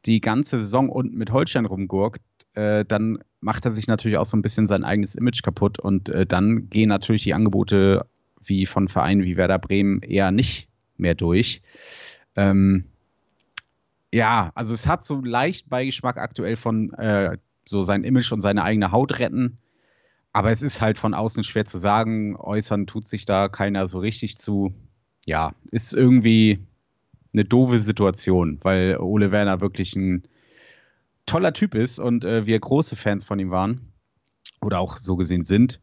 die 0.06 0.20
ganze 0.20 0.58
Saison 0.58 0.88
unten 0.88 1.16
mit 1.16 1.32
Holstein 1.32 1.66
rumgurkt, 1.66 2.22
äh, 2.54 2.84
dann 2.84 3.18
macht 3.40 3.64
er 3.64 3.70
sich 3.70 3.86
natürlich 3.86 4.18
auch 4.18 4.26
so 4.26 4.36
ein 4.36 4.42
bisschen 4.42 4.66
sein 4.66 4.84
eigenes 4.84 5.14
Image 5.14 5.42
kaputt 5.42 5.78
und 5.78 6.08
äh, 6.08 6.26
dann 6.26 6.68
gehen 6.68 6.88
natürlich 6.88 7.24
die 7.24 7.34
Angebote 7.34 8.06
wie 8.42 8.66
von 8.66 8.88
Vereinen 8.88 9.24
wie 9.24 9.36
Werder 9.36 9.58
Bremen 9.58 10.02
eher 10.02 10.30
nicht 10.30 10.68
mehr 10.98 11.14
durch. 11.14 11.62
Ähm, 12.36 12.84
ja, 14.12 14.52
also 14.54 14.74
es 14.74 14.86
hat 14.86 15.04
so 15.04 15.20
leicht 15.20 15.68
Beigeschmack 15.68 16.16
aktuell 16.16 16.56
von 16.56 16.92
äh, 16.94 17.38
so 17.66 17.82
sein 17.82 18.04
Image 18.04 18.32
und 18.32 18.42
seine 18.42 18.62
eigene 18.62 18.92
Haut 18.92 19.18
retten. 19.18 19.58
Aber 20.32 20.50
es 20.50 20.62
ist 20.62 20.80
halt 20.80 20.98
von 20.98 21.14
außen 21.14 21.44
schwer 21.44 21.64
zu 21.64 21.78
sagen. 21.78 22.36
Äußern 22.36 22.86
tut 22.86 23.08
sich 23.08 23.24
da 23.24 23.48
keiner 23.48 23.88
so 23.88 23.98
richtig 23.98 24.38
zu. 24.38 24.74
Ja, 25.24 25.52
ist 25.70 25.92
irgendwie 25.92 26.60
eine 27.32 27.44
doofe 27.44 27.78
Situation, 27.78 28.58
weil 28.62 28.98
Ole 28.98 29.32
Werner 29.32 29.60
wirklich 29.60 29.96
ein 29.96 30.22
toller 31.26 31.52
Typ 31.52 31.74
ist 31.74 31.98
und 31.98 32.24
äh, 32.24 32.46
wir 32.46 32.58
große 32.58 32.96
Fans 32.96 33.24
von 33.24 33.38
ihm 33.38 33.50
waren. 33.50 33.92
Oder 34.62 34.78
auch 34.78 34.96
so 34.96 35.16
gesehen 35.16 35.44
sind. 35.44 35.80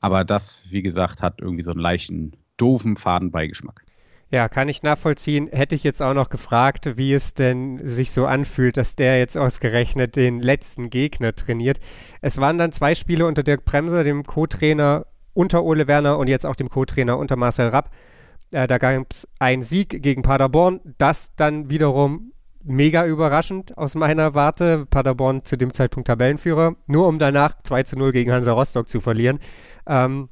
Aber 0.00 0.24
das, 0.24 0.70
wie 0.70 0.82
gesagt, 0.82 1.22
hat 1.22 1.40
irgendwie 1.40 1.62
so 1.62 1.70
einen 1.70 1.80
leichten, 1.80 2.32
doofen 2.56 2.96
Fadenbeigeschmack. 2.96 3.85
Ja, 4.30 4.48
kann 4.48 4.68
ich 4.68 4.82
nachvollziehen. 4.82 5.48
Hätte 5.52 5.76
ich 5.76 5.84
jetzt 5.84 6.02
auch 6.02 6.14
noch 6.14 6.30
gefragt, 6.30 6.96
wie 6.96 7.14
es 7.14 7.34
denn 7.34 7.80
sich 7.86 8.10
so 8.10 8.26
anfühlt, 8.26 8.76
dass 8.76 8.96
der 8.96 9.18
jetzt 9.18 9.38
ausgerechnet 9.38 10.16
den 10.16 10.40
letzten 10.40 10.90
Gegner 10.90 11.32
trainiert. 11.34 11.78
Es 12.22 12.38
waren 12.38 12.58
dann 12.58 12.72
zwei 12.72 12.96
Spiele 12.96 13.26
unter 13.26 13.44
Dirk 13.44 13.64
Bremser, 13.64 14.02
dem 14.02 14.24
Co-Trainer 14.24 15.06
unter 15.32 15.62
Ole 15.62 15.86
Werner 15.86 16.18
und 16.18 16.26
jetzt 16.28 16.44
auch 16.44 16.56
dem 16.56 16.68
Co-Trainer 16.68 17.16
unter 17.18 17.36
Marcel 17.36 17.68
Rapp. 17.68 17.90
Äh, 18.50 18.66
da 18.66 18.78
gab 18.78 19.06
es 19.10 19.28
einen 19.38 19.62
Sieg 19.62 20.02
gegen 20.02 20.22
Paderborn, 20.22 20.80
das 20.98 21.34
dann 21.36 21.70
wiederum 21.70 22.32
mega 22.64 23.06
überraschend 23.06 23.78
aus 23.78 23.94
meiner 23.94 24.34
Warte. 24.34 24.86
Paderborn 24.86 25.44
zu 25.44 25.56
dem 25.56 25.72
Zeitpunkt 25.72 26.08
Tabellenführer, 26.08 26.74
nur 26.88 27.06
um 27.06 27.20
danach 27.20 27.62
2 27.62 27.84
zu 27.84 27.96
0 27.96 28.10
gegen 28.10 28.32
Hansa 28.32 28.52
Rostock 28.52 28.88
zu 28.88 29.00
verlieren. 29.00 29.38
Ähm, 29.86 30.30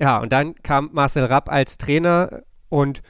Ja, 0.00 0.18
und 0.18 0.32
dann 0.32 0.54
kam 0.62 0.90
Marcel 0.92 1.24
Rapp 1.24 1.50
als 1.50 1.76
Trainer 1.76 2.42
und 2.68 3.02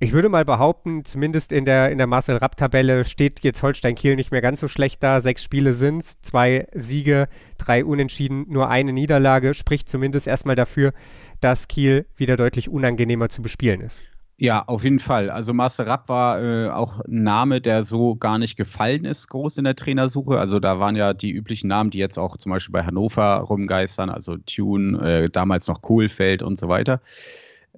ich 0.00 0.12
würde 0.12 0.28
mal 0.28 0.44
behaupten, 0.44 1.04
zumindest 1.04 1.52
in 1.52 1.64
der, 1.64 1.90
in 1.90 1.98
der 1.98 2.06
Marcel 2.06 2.36
Rapp-Tabelle 2.36 3.04
steht 3.04 3.40
jetzt 3.44 3.62
Holstein 3.62 3.94
Kiel 3.94 4.16
nicht 4.16 4.32
mehr 4.32 4.42
ganz 4.42 4.60
so 4.60 4.68
schlecht 4.68 5.02
da. 5.02 5.20
Sechs 5.20 5.42
Spiele 5.42 5.72
sind 5.72 6.02
es, 6.02 6.20
zwei 6.20 6.66
Siege, 6.74 7.28
drei 7.58 7.84
Unentschieden, 7.84 8.44
nur 8.48 8.68
eine 8.68 8.92
Niederlage. 8.92 9.54
Spricht 9.54 9.88
zumindest 9.88 10.26
erstmal 10.26 10.56
dafür, 10.56 10.92
dass 11.40 11.68
Kiel 11.68 12.06
wieder 12.16 12.36
deutlich 12.36 12.68
unangenehmer 12.68 13.28
zu 13.28 13.40
bespielen 13.40 13.80
ist. 13.80 14.02
Ja, 14.36 14.64
auf 14.66 14.82
jeden 14.82 14.98
Fall. 14.98 15.30
Also 15.30 15.54
Marcel 15.54 15.86
Rapp 15.86 16.08
war 16.08 16.42
äh, 16.42 16.68
auch 16.68 17.00
ein 17.00 17.22
Name, 17.22 17.60
der 17.60 17.84
so 17.84 18.16
gar 18.16 18.38
nicht 18.38 18.56
gefallen 18.56 19.04
ist, 19.04 19.28
groß 19.28 19.58
in 19.58 19.64
der 19.64 19.76
Trainersuche. 19.76 20.40
Also 20.40 20.58
da 20.58 20.80
waren 20.80 20.96
ja 20.96 21.14
die 21.14 21.30
üblichen 21.30 21.68
Namen, 21.68 21.90
die 21.90 21.98
jetzt 21.98 22.18
auch 22.18 22.36
zum 22.36 22.50
Beispiel 22.50 22.72
bei 22.72 22.84
Hannover 22.84 23.36
rumgeistern, 23.36 24.10
also 24.10 24.36
Tune, 24.38 24.98
äh, 24.98 25.30
damals 25.30 25.68
noch 25.68 25.82
Kohlfeld 25.82 26.42
und 26.42 26.58
so 26.58 26.68
weiter. 26.68 27.00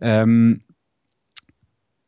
Ähm, 0.00 0.62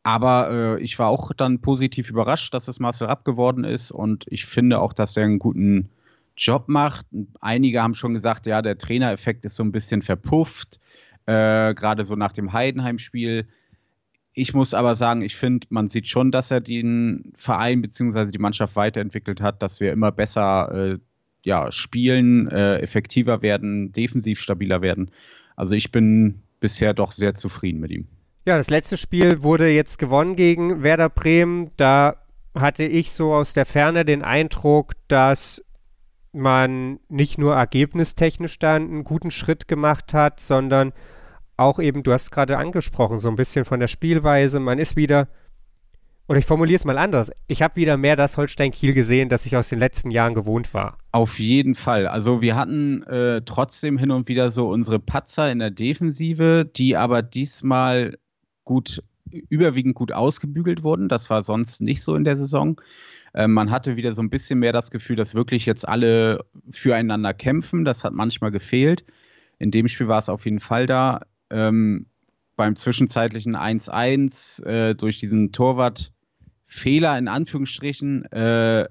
aber 0.03 0.49
äh, 0.51 0.81
ich 0.81 0.97
war 0.99 1.09
auch 1.09 1.33
dann 1.33 1.59
positiv 1.59 2.09
überrascht, 2.09 2.53
dass 2.53 2.67
es 2.67 2.79
Marcel 2.79 3.07
Rapp 3.07 3.25
geworden 3.25 3.63
ist 3.63 3.91
und 3.91 4.25
ich 4.27 4.45
finde 4.45 4.79
auch, 4.79 4.93
dass 4.93 5.17
er 5.17 5.25
einen 5.25 5.39
guten 5.39 5.89
Job 6.37 6.69
macht. 6.69 7.05
Einige 7.41 7.81
haben 7.81 7.93
schon 7.93 8.13
gesagt, 8.13 8.45
ja, 8.45 8.61
der 8.61 8.77
Trainereffekt 8.77 9.43
ist 9.45 9.55
so 9.55 9.63
ein 9.63 9.73
bisschen 9.73 10.01
verpufft, 10.01 10.79
äh, 11.25 11.73
gerade 11.73 12.05
so 12.05 12.15
nach 12.15 12.31
dem 12.31 12.53
Heidenheim-Spiel. 12.53 13.47
Ich 14.33 14.53
muss 14.53 14.73
aber 14.73 14.95
sagen, 14.95 15.21
ich 15.21 15.35
finde, 15.35 15.67
man 15.69 15.89
sieht 15.89 16.07
schon, 16.07 16.31
dass 16.31 16.49
er 16.49 16.61
den 16.61 17.33
Verein 17.35 17.81
bzw. 17.81 18.27
die 18.27 18.39
Mannschaft 18.39 18.77
weiterentwickelt 18.77 19.41
hat, 19.41 19.61
dass 19.61 19.81
wir 19.81 19.91
immer 19.91 20.13
besser 20.13 20.71
äh, 20.93 20.97
ja, 21.45 21.71
spielen, 21.71 22.47
äh, 22.49 22.77
effektiver 22.77 23.41
werden, 23.41 23.91
defensiv 23.91 24.39
stabiler 24.39 24.81
werden. 24.81 25.11
Also 25.55 25.75
ich 25.75 25.91
bin 25.91 26.41
bisher 26.61 26.93
doch 26.93 27.11
sehr 27.11 27.33
zufrieden 27.33 27.79
mit 27.79 27.91
ihm. 27.91 28.07
Ja, 28.49 28.57
das 28.57 28.71
letzte 28.71 28.97
Spiel 28.97 29.43
wurde 29.43 29.69
jetzt 29.69 29.99
gewonnen 29.99 30.35
gegen 30.35 30.81
Werder 30.81 31.09
Bremen. 31.09 31.69
Da 31.77 32.15
hatte 32.55 32.83
ich 32.83 33.11
so 33.11 33.31
aus 33.31 33.53
der 33.53 33.67
Ferne 33.67 34.05
den 34.05 34.23
Eindruck, 34.23 34.93
dass 35.07 35.63
man 36.31 36.99
nicht 37.09 37.37
nur 37.37 37.53
ergebnistechnisch 37.53 38.57
dann 38.57 38.89
einen 38.89 39.03
guten 39.03 39.29
Schritt 39.29 39.67
gemacht 39.67 40.15
hat, 40.15 40.39
sondern 40.39 40.93
auch 41.57 41.77
eben, 41.77 42.01
du 42.01 42.11
hast 42.11 42.23
es 42.23 42.31
gerade 42.31 42.57
angesprochen, 42.57 43.19
so 43.19 43.29
ein 43.29 43.35
bisschen 43.35 43.65
von 43.65 43.79
der 43.79 43.87
Spielweise. 43.87 44.59
Man 44.59 44.79
ist 44.79 44.95
wieder, 44.95 45.27
oder 46.27 46.39
ich 46.39 46.47
formuliere 46.47 46.77
es 46.77 46.85
mal 46.85 46.97
anders, 46.97 47.31
ich 47.45 47.61
habe 47.61 47.75
wieder 47.75 47.97
mehr 47.97 48.15
das 48.15 48.35
Holstein-Kiel 48.35 48.95
gesehen, 48.95 49.29
das 49.29 49.45
ich 49.45 49.57
aus 49.57 49.69
den 49.69 49.77
letzten 49.77 50.09
Jahren 50.09 50.33
gewohnt 50.33 50.73
war. 50.73 50.97
Auf 51.11 51.37
jeden 51.37 51.75
Fall. 51.75 52.07
Also 52.07 52.41
wir 52.41 52.55
hatten 52.55 53.03
äh, 53.03 53.43
trotzdem 53.45 53.99
hin 53.99 54.09
und 54.09 54.27
wieder 54.27 54.49
so 54.49 54.69
unsere 54.69 54.97
Patzer 54.97 55.51
in 55.51 55.59
der 55.59 55.69
Defensive, 55.69 56.65
die 56.65 56.97
aber 56.97 57.21
diesmal 57.21 58.17
gut, 58.69 59.01
überwiegend 59.31 59.95
gut 59.95 60.11
ausgebügelt 60.11 60.83
wurden. 60.83 61.09
Das 61.09 61.31
war 61.31 61.41
sonst 61.43 61.81
nicht 61.81 62.03
so 62.03 62.15
in 62.15 62.23
der 62.23 62.35
Saison. 62.35 62.79
Ähm, 63.33 63.51
man 63.51 63.71
hatte 63.71 63.97
wieder 63.97 64.13
so 64.13 64.21
ein 64.21 64.29
bisschen 64.29 64.59
mehr 64.59 64.71
das 64.71 64.91
Gefühl, 64.91 65.15
dass 65.15 65.33
wirklich 65.33 65.65
jetzt 65.65 65.87
alle 65.87 66.45
füreinander 66.69 67.33
kämpfen. 67.33 67.83
Das 67.83 68.03
hat 68.03 68.13
manchmal 68.13 68.51
gefehlt. 68.51 69.05
In 69.57 69.71
dem 69.71 69.87
Spiel 69.87 70.07
war 70.07 70.19
es 70.19 70.29
auf 70.29 70.45
jeden 70.45 70.59
Fall 70.59 70.85
da. 70.85 71.21
Ähm, 71.49 72.05
beim 72.55 72.75
zwischenzeitlichen 72.75 73.55
1-1 73.55 74.63
äh, 74.63 74.93
durch 74.93 75.17
diesen 75.17 75.51
Torwart-Fehler 75.51 77.17
in 77.17 77.27
Anführungsstrichen, 77.27 78.25
äh, 78.31 78.87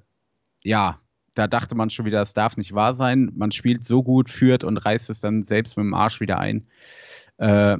ja, 0.64 0.96
da 1.36 1.46
dachte 1.46 1.76
man 1.76 1.90
schon 1.90 2.04
wieder, 2.04 2.18
das 2.18 2.34
darf 2.34 2.56
nicht 2.56 2.74
wahr 2.74 2.94
sein. 2.94 3.30
Man 3.36 3.52
spielt 3.52 3.84
so 3.84 4.02
gut, 4.02 4.28
führt 4.28 4.64
und 4.64 4.76
reißt 4.76 5.08
es 5.08 5.20
dann 5.20 5.44
selbst 5.44 5.76
mit 5.76 5.84
dem 5.84 5.94
Arsch 5.94 6.20
wieder 6.20 6.40
ein. 6.40 6.66
Äh, 7.36 7.78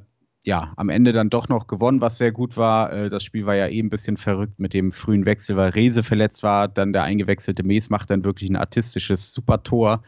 ja, 0.49 0.73
am 0.77 0.89
Ende 0.89 1.13
dann 1.13 1.29
doch 1.29 1.51
noch 1.51 1.67
gewonnen, 1.67 2.01
was 2.01 2.17
sehr 2.17 2.33
gut 2.33 2.57
war. 2.57 2.91
Äh, 2.91 3.11
das 3.11 3.23
Spiel 3.23 3.45
war 3.45 3.55
ja 3.55 3.69
eh 3.69 3.81
ein 3.81 3.91
bisschen 3.91 4.17
verrückt 4.17 4.59
mit 4.59 4.73
dem 4.73 4.93
frühen 4.93 5.27
Wechsel, 5.27 5.59
weil 5.59 5.69
Rese 5.69 6.03
verletzt 6.03 6.43
war. 6.43 6.69
Dann 6.69 6.95
der 6.95 7.03
eingewechselte 7.03 7.63
Mees 7.65 7.91
macht 7.91 8.09
dann 8.09 8.25
wirklich 8.25 8.49
ein 8.49 8.57
artistisches 8.57 9.35
Super-Tor. 9.35 10.03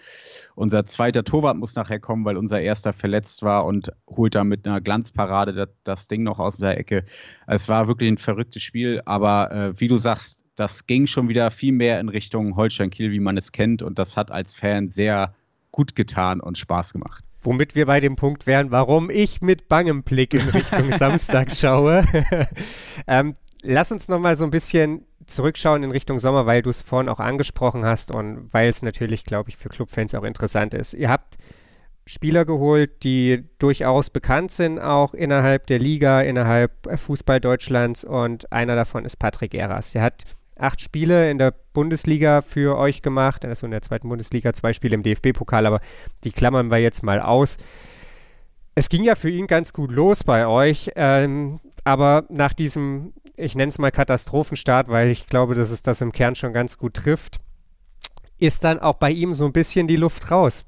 Unser 0.55 0.87
zweiter 0.87 1.25
Torwart 1.25 1.59
muss 1.59 1.75
nachher 1.75 2.01
kommen, 2.01 2.25
weil 2.25 2.39
unser 2.39 2.59
erster 2.59 2.95
verletzt 2.95 3.43
war 3.43 3.67
und 3.67 3.93
holt 4.09 4.35
dann 4.35 4.49
mit 4.49 4.67
einer 4.67 4.81
Glanzparade 4.81 5.53
das, 5.53 5.69
das 5.85 6.09
Ding 6.09 6.23
noch 6.23 6.39
aus 6.39 6.57
der 6.57 6.79
Ecke. 6.79 7.05
Es 7.47 7.69
war 7.69 7.87
wirklich 7.87 8.11
ein 8.11 8.17
verrücktes 8.17 8.63
Spiel, 8.63 9.03
aber 9.05 9.53
äh, 9.53 9.79
wie 9.79 9.89
du 9.89 9.99
sagst, 9.99 10.47
das 10.57 10.87
ging 10.87 11.07
schon 11.07 11.29
wieder 11.29 11.51
viel 11.51 11.73
mehr 11.73 12.01
in 12.01 12.09
Richtung 12.09 12.57
Holstein-Kiel, 12.57 13.13
wie 13.13 13.21
man 13.21 13.37
es 13.37 13.53
kennt. 13.53 13.83
Und 13.83 13.99
das 13.99 14.17
hat 14.17 14.31
als 14.31 14.55
Fan 14.55 14.89
sehr 14.89 15.35
gut 15.71 15.95
getan 15.95 16.41
und 16.41 16.57
Spaß 16.57 16.95
gemacht. 16.95 17.25
Womit 17.43 17.75
wir 17.75 17.87
bei 17.87 18.01
dem 18.01 18.17
Punkt 18.17 18.47
wären, 18.47 18.71
warum 18.71 19.11
ich 19.11 19.41
mit 19.41 19.69
bangem 19.69 20.03
Blick 20.03 20.35
in 20.35 20.49
Richtung 20.49 20.91
Samstag 20.99 21.51
schaue. 21.53 22.05
ähm, 23.07 23.35
lass 23.63 23.93
uns 23.93 24.09
nochmal 24.09 24.37
so 24.37 24.45
ein 24.45 24.51
bisschen 24.51 25.07
zurückschauen 25.27 25.83
in 25.83 25.91
Richtung 25.91 26.19
Sommer, 26.19 26.47
weil 26.47 26.63
du 26.63 26.71
es 26.71 26.83
vorhin 26.83 27.09
auch 27.09 27.21
angesprochen 27.21 27.85
hast 27.85 28.15
und 28.15 28.53
weil 28.53 28.69
es 28.69 28.83
natürlich, 28.83 29.25
glaube 29.25 29.51
ich, 29.51 29.57
für 29.57 29.69
Clubfans 29.69 30.15
auch 30.15 30.25
interessant 30.25 30.75
ist. 30.75 30.95
Ihr 30.95 31.09
habt 31.09 31.37
Spieler 32.07 32.45
geholt, 32.45 33.05
die 33.05 33.45
durchaus 33.59 34.11
bekannt 34.11 34.51
sind, 34.51 34.81
auch 34.81 35.15
innerhalb 35.15 35.67
der 35.67 35.79
Liga, 35.79 36.21
innerhalb 36.23 36.73
Fußball 36.99 37.41
Deutschlands 37.41 38.05
und 38.05 38.51
einer 38.53 38.75
davon 38.75 39.05
ist 39.05 39.19
Patrick 39.19 39.55
Eras. 39.55 39.93
Der 39.93 40.03
hat 40.03 40.25
acht 40.61 40.81
Spiele 40.81 41.31
in 41.31 41.39
der 41.39 41.55
Bundesliga 41.73 42.43
für 42.43 42.77
euch 42.77 43.03
gemacht. 43.03 43.45
Also 43.45 43.67
in 43.67 43.71
der 43.71 43.83
zweiten 43.83 44.09
Bundesliga 44.09 44.53
zwei 44.53 44.73
Spiele 44.73 44.95
im 44.95 45.03
DFB-Pokal, 45.03 45.67
aber 45.67 45.81
die 46.25 46.33
klammern 46.33 46.71
wir 46.71 46.79
jetzt 46.79 47.03
mal 47.03 47.21
aus. 47.21 47.59
Es 48.75 48.89
ging 48.89 49.05
ja 49.05 49.15
für 49.15 49.31
ihn 49.31 49.47
ganz 49.47 49.73
gut 49.73 49.91
los 49.91 50.25
bei 50.25 50.47
euch, 50.47 50.93
ähm, 50.95 51.61
aber 51.85 52.25
nach 52.29 52.53
diesem, 52.53 53.13
ich 53.37 53.55
nenne 53.55 53.71
es 53.71 53.79
mal 53.79 53.91
Katastrophenstart, 53.91 54.89
weil 54.89 55.11
ich 55.11 55.27
glaube, 55.27 55.55
dass 55.55 55.71
es 55.71 55.83
das 55.83 56.01
im 56.01 56.13
Kern 56.13 56.35
schon 56.35 56.53
ganz 56.53 56.79
gut 56.79 56.95
trifft, 56.95 57.41
ist 58.39 58.65
dann 58.65 58.79
auch 58.79 58.95
bei 58.95 59.11
ihm 59.11 59.35
so 59.35 59.45
ein 59.45 59.53
bisschen 59.53 59.87
die 59.87 59.97
Luft 59.97 60.31
raus. 60.31 60.65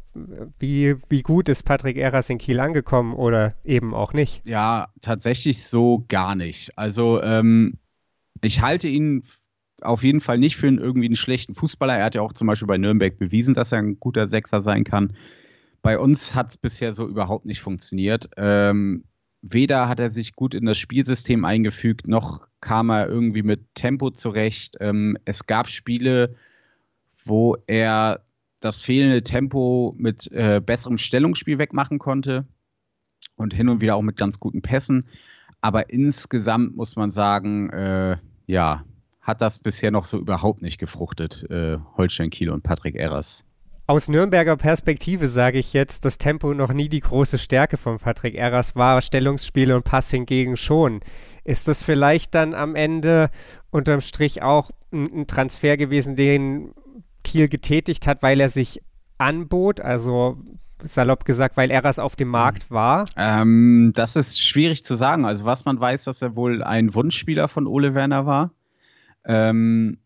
Wie, 0.58 0.96
wie 1.08 1.22
gut 1.22 1.48
ist 1.48 1.62
Patrick 1.62 1.96
Eras 1.96 2.28
in 2.28 2.36
Kiel 2.36 2.60
angekommen 2.60 3.14
oder 3.14 3.54
eben 3.64 3.94
auch 3.94 4.12
nicht? 4.12 4.42
Ja, 4.44 4.88
tatsächlich 5.00 5.66
so 5.66 6.04
gar 6.08 6.34
nicht. 6.34 6.76
Also 6.76 7.22
ähm, 7.22 7.78
ich 8.42 8.60
halte 8.60 8.88
ihn 8.88 9.22
auf 9.82 10.02
jeden 10.02 10.20
Fall 10.20 10.38
nicht 10.38 10.56
für 10.56 10.68
einen, 10.68 10.78
irgendwie 10.78 11.06
einen 11.06 11.16
schlechten 11.16 11.54
Fußballer. 11.54 11.96
Er 11.96 12.04
hat 12.04 12.14
ja 12.14 12.22
auch 12.22 12.32
zum 12.32 12.46
Beispiel 12.46 12.68
bei 12.68 12.78
Nürnberg 12.78 13.18
bewiesen, 13.18 13.54
dass 13.54 13.72
er 13.72 13.78
ein 13.78 13.98
guter 14.00 14.28
Sechser 14.28 14.60
sein 14.60 14.84
kann. 14.84 15.14
Bei 15.82 15.98
uns 15.98 16.34
hat 16.34 16.50
es 16.50 16.56
bisher 16.56 16.94
so 16.94 17.08
überhaupt 17.08 17.44
nicht 17.44 17.60
funktioniert. 17.60 18.30
Ähm, 18.36 19.04
weder 19.42 19.88
hat 19.88 20.00
er 20.00 20.10
sich 20.10 20.34
gut 20.34 20.54
in 20.54 20.64
das 20.64 20.78
Spielsystem 20.78 21.44
eingefügt, 21.44 22.06
noch 22.06 22.46
kam 22.60 22.90
er 22.90 23.08
irgendwie 23.08 23.42
mit 23.42 23.74
Tempo 23.74 24.10
zurecht. 24.10 24.76
Ähm, 24.80 25.18
es 25.24 25.46
gab 25.46 25.68
Spiele, 25.68 26.36
wo 27.24 27.56
er 27.66 28.24
das 28.60 28.80
fehlende 28.80 29.22
Tempo 29.22 29.94
mit 29.98 30.30
äh, 30.30 30.60
besserem 30.64 30.96
Stellungsspiel 30.96 31.58
wegmachen 31.58 31.98
konnte 31.98 32.46
und 33.34 33.52
hin 33.52 33.68
und 33.68 33.80
wieder 33.80 33.96
auch 33.96 34.02
mit 34.02 34.16
ganz 34.16 34.38
guten 34.38 34.62
Pässen. 34.62 35.06
Aber 35.60 35.90
insgesamt 35.90 36.76
muss 36.76 36.94
man 36.94 37.10
sagen, 37.10 37.70
äh, 37.70 38.16
ja, 38.46 38.84
hat 39.22 39.40
das 39.40 39.60
bisher 39.60 39.90
noch 39.90 40.04
so 40.04 40.18
überhaupt 40.18 40.62
nicht 40.62 40.78
gefruchtet, 40.78 41.46
äh, 41.48 41.78
Holstein 41.96 42.30
Kiel 42.30 42.50
und 42.50 42.62
Patrick 42.62 42.96
Erras. 42.96 43.44
Aus 43.86 44.08
Nürnberger 44.08 44.56
Perspektive 44.56 45.26
sage 45.28 45.58
ich 45.58 45.72
jetzt, 45.72 46.04
dass 46.04 46.18
Tempo 46.18 46.54
noch 46.54 46.72
nie 46.72 46.88
die 46.88 47.00
große 47.00 47.38
Stärke 47.38 47.76
von 47.76 47.98
Patrick 47.98 48.34
Erras 48.34 48.76
war, 48.76 49.00
Stellungsspiel 49.00 49.72
und 49.72 49.84
Pass 49.84 50.10
hingegen 50.10 50.56
schon. 50.56 51.00
Ist 51.44 51.68
das 51.68 51.82
vielleicht 51.82 52.34
dann 52.34 52.54
am 52.54 52.74
Ende 52.74 53.30
unterm 53.70 54.00
Strich 54.00 54.42
auch 54.42 54.70
ein, 54.92 55.22
ein 55.22 55.26
Transfer 55.26 55.76
gewesen, 55.76 56.14
den 56.16 56.72
Kiel 57.24 57.48
getätigt 57.48 58.06
hat, 58.06 58.22
weil 58.22 58.40
er 58.40 58.48
sich 58.48 58.82
anbot? 59.18 59.80
Also 59.80 60.36
salopp 60.82 61.24
gesagt, 61.24 61.56
weil 61.56 61.70
Erras 61.70 61.98
auf 61.98 62.16
dem 62.16 62.28
Markt 62.28 62.70
war? 62.70 63.04
Ähm, 63.16 63.92
das 63.94 64.16
ist 64.16 64.40
schwierig 64.40 64.84
zu 64.84 64.94
sagen. 64.94 65.24
Also 65.24 65.44
was 65.44 65.64
man 65.64 65.78
weiß, 65.78 66.04
dass 66.04 66.22
er 66.22 66.36
wohl 66.36 66.62
ein 66.62 66.94
Wunschspieler 66.94 67.48
von 67.48 67.66
Ole 67.66 67.94
Werner 67.94 68.26
war. 68.26 68.52
Ähm, 69.24 69.98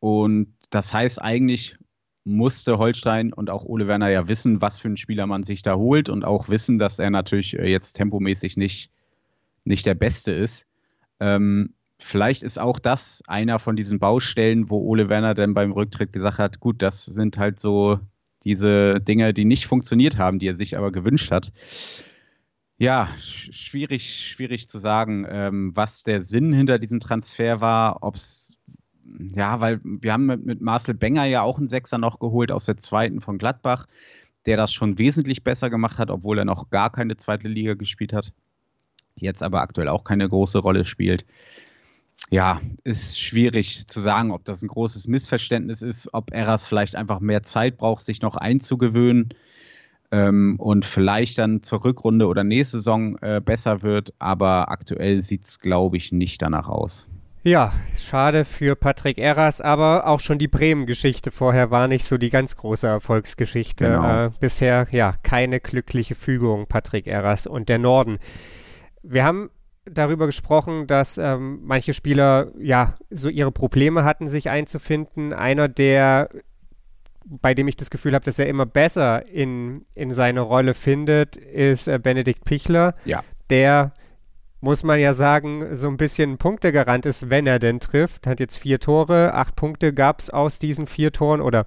und 0.00 0.54
das 0.70 0.92
heißt, 0.92 1.22
eigentlich 1.22 1.76
musste 2.24 2.78
Holstein 2.78 3.32
und 3.32 3.50
auch 3.50 3.64
Ole 3.64 3.86
Werner 3.86 4.08
ja 4.08 4.28
wissen, 4.28 4.62
was 4.62 4.78
für 4.78 4.88
einen 4.88 4.96
Spieler 4.96 5.26
man 5.26 5.44
sich 5.44 5.62
da 5.62 5.76
holt 5.76 6.08
und 6.08 6.24
auch 6.24 6.48
wissen, 6.48 6.78
dass 6.78 6.98
er 6.98 7.10
natürlich 7.10 7.58
äh, 7.58 7.70
jetzt 7.70 7.94
tempomäßig 7.94 8.56
nicht, 8.56 8.90
nicht 9.64 9.86
der 9.86 9.94
Beste 9.94 10.32
ist. 10.32 10.66
Ähm, 11.20 11.74
vielleicht 11.98 12.42
ist 12.42 12.58
auch 12.58 12.78
das 12.78 13.22
einer 13.26 13.58
von 13.58 13.76
diesen 13.76 13.98
Baustellen, 13.98 14.70
wo 14.70 14.78
Ole 14.78 15.08
Werner 15.08 15.34
dann 15.34 15.54
beim 15.54 15.72
Rücktritt 15.72 16.12
gesagt 16.12 16.38
hat, 16.38 16.60
gut, 16.60 16.80
das 16.82 17.04
sind 17.04 17.38
halt 17.38 17.60
so 17.60 18.00
diese 18.42 19.00
Dinge, 19.00 19.32
die 19.34 19.44
nicht 19.44 19.66
funktioniert 19.66 20.18
haben, 20.18 20.38
die 20.38 20.48
er 20.48 20.54
sich 20.54 20.76
aber 20.76 20.92
gewünscht 20.92 21.30
hat. 21.30 21.52
Ja, 22.76 23.08
schwierig, 23.20 24.28
schwierig 24.28 24.68
zu 24.68 24.78
sagen, 24.78 25.26
ähm, 25.28 25.76
was 25.76 26.02
der 26.02 26.22
Sinn 26.22 26.52
hinter 26.52 26.78
diesem 26.78 27.00
Transfer 27.00 27.60
war, 27.60 28.02
ob 28.02 28.16
es 28.16 28.56
ja, 29.34 29.60
weil 29.60 29.80
wir 29.84 30.12
haben 30.12 30.26
mit, 30.26 30.44
mit, 30.44 30.60
Marcel 30.60 30.94
Benger 30.94 31.24
ja 31.24 31.42
auch 31.42 31.58
einen 31.58 31.68
Sechser 31.68 31.98
noch 31.98 32.18
geholt 32.18 32.50
aus 32.50 32.64
der 32.64 32.76
zweiten 32.76 33.20
von 33.20 33.38
Gladbach. 33.38 33.86
der 34.46 34.56
das 34.58 34.74
schon 34.74 34.98
wesentlich 34.98 35.42
besser 35.42 35.70
gemacht 35.70 35.98
hat, 35.98 36.10
obwohl 36.10 36.38
er 36.38 36.44
noch 36.44 36.68
gar 36.68 36.92
keine 36.92 37.16
zweite 37.16 37.48
Liga 37.48 37.74
gespielt 37.74 38.12
hat. 38.12 38.32
Jetzt 39.16 39.42
aber 39.42 39.62
aktuell 39.62 39.88
auch 39.88 40.04
keine 40.04 40.28
große 40.28 40.58
Rolle 40.58 40.84
spielt. 40.84 41.24
Ja, 42.30 42.60
ist 42.84 43.18
schwierig 43.18 43.86
zu 43.86 44.00
sagen, 44.00 44.32
ob 44.32 44.44
das 44.44 44.62
ein 44.62 44.68
großes 44.68 45.08
Missverständnis 45.08 45.80
ist, 45.80 46.12
ob 46.12 46.32
Eras 46.32 46.66
vielleicht 46.66 46.94
einfach 46.94 47.20
mehr 47.20 47.42
Zeit 47.42 47.78
braucht, 47.78 48.04
sich 48.04 48.20
noch 48.20 48.36
einzugewöhnen 48.36 49.30
ähm, 50.14 50.54
und 50.58 50.84
vielleicht 50.84 51.38
dann 51.38 51.62
zur 51.62 51.84
Rückrunde 51.84 52.28
oder 52.28 52.44
nächste 52.44 52.78
Saison 52.78 53.18
äh, 53.18 53.40
besser 53.44 53.82
wird. 53.82 54.14
Aber 54.20 54.70
aktuell 54.70 55.22
sieht 55.22 55.44
es, 55.44 55.58
glaube 55.58 55.96
ich, 55.96 56.12
nicht 56.12 56.40
danach 56.40 56.68
aus. 56.68 57.08
Ja, 57.42 57.74
schade 57.98 58.44
für 58.44 58.74
Patrick 58.74 59.18
Erras, 59.18 59.60
aber 59.60 60.06
auch 60.06 60.20
schon 60.20 60.38
die 60.38 60.48
Bremen-Geschichte 60.48 61.30
vorher 61.30 61.70
war 61.70 61.88
nicht 61.88 62.04
so 62.04 62.16
die 62.16 62.30
ganz 62.30 62.56
große 62.56 62.86
Erfolgsgeschichte. 62.86 63.86
Genau. 63.86 64.26
Äh, 64.26 64.30
bisher 64.40 64.86
ja 64.92 65.14
keine 65.22 65.60
glückliche 65.60 66.14
Fügung, 66.14 66.66
Patrick 66.68 67.06
Erras 67.06 67.46
und 67.46 67.68
der 67.68 67.78
Norden. 67.78 68.18
Wir 69.02 69.24
haben 69.24 69.50
darüber 69.84 70.24
gesprochen, 70.26 70.86
dass 70.86 71.18
ähm, 71.18 71.60
manche 71.64 71.92
Spieler 71.92 72.52
ja 72.58 72.94
so 73.10 73.28
ihre 73.28 73.52
Probleme 73.52 74.04
hatten, 74.04 74.28
sich 74.28 74.48
einzufinden. 74.48 75.34
Einer, 75.34 75.68
der 75.68 76.30
bei 77.24 77.54
dem 77.54 77.68
ich 77.68 77.76
das 77.76 77.90
Gefühl 77.90 78.14
habe, 78.14 78.24
dass 78.24 78.38
er 78.38 78.46
immer 78.46 78.66
besser 78.66 79.26
in, 79.26 79.86
in 79.94 80.12
seine 80.12 80.40
Rolle 80.40 80.74
findet, 80.74 81.36
ist 81.36 81.88
äh, 81.88 81.98
Benedikt 81.98 82.44
Pichler, 82.44 82.94
ja. 83.04 83.22
der 83.50 83.92
muss 84.60 84.82
man 84.82 84.98
ja 84.98 85.12
sagen, 85.12 85.76
so 85.76 85.88
ein 85.88 85.98
bisschen 85.98 86.38
Punktegarant 86.38 87.04
ist, 87.04 87.28
wenn 87.28 87.46
er 87.46 87.58
denn 87.58 87.80
trifft. 87.80 88.26
Hat 88.26 88.40
jetzt 88.40 88.56
vier 88.56 88.80
Tore, 88.80 89.34
acht 89.34 89.56
Punkte 89.56 89.92
gab 89.92 90.20
es 90.20 90.30
aus 90.30 90.58
diesen 90.58 90.86
vier 90.86 91.12
Toren 91.12 91.42
oder 91.42 91.66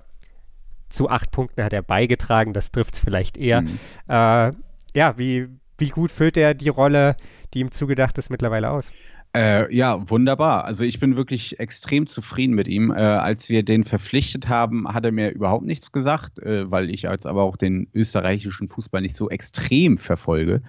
zu 0.90 1.10
acht 1.10 1.32
Punkten 1.32 1.64
hat 1.64 1.74
er 1.74 1.84
beigetragen, 1.84 2.54
das 2.54 2.72
trifft 2.72 2.96
es 2.96 3.00
vielleicht 3.00 3.38
eher. 3.38 3.62
Mhm. 3.62 3.80
Äh, 4.08 4.52
ja, 4.96 5.18
wie, 5.18 5.48
wie 5.78 5.90
gut 5.90 6.12
füllt 6.12 6.38
er 6.38 6.54
die 6.54 6.70
Rolle, 6.70 7.16
die 7.54 7.60
ihm 7.60 7.72
zugedacht 7.72 8.18
ist, 8.18 8.30
mittlerweile 8.30 8.72
aus? 8.72 8.92
Äh, 9.36 9.74
ja, 9.76 10.10
wunderbar. 10.10 10.66
Also 10.66 10.84
ich 10.84 11.00
bin 11.00 11.16
wirklich 11.16 11.60
extrem 11.60 12.08
zufrieden 12.08 12.56
mit 12.56 12.68
ihm. 12.68 12.92
Äh, 12.92 12.96
als 12.96 13.50
wir 13.50 13.64
den 13.64 13.84
verpflichtet 13.84 14.48
haben, 14.48 14.88
hat 14.88 15.06
er 15.06 15.12
mir 15.12 15.30
überhaupt 15.32 15.66
nichts 15.66 15.92
gesagt, 15.92 16.40
äh, 16.40 16.70
weil 16.72 16.90
ich 16.90 17.04
jetzt 17.04 17.28
aber 17.28 17.44
auch 17.44 17.58
den 17.58 17.88
österreichischen 17.94 18.70
Fußball 18.70 19.02
nicht 19.02 19.16
so 19.16 19.30
extrem 19.30 19.98
verfolge. 19.98 20.64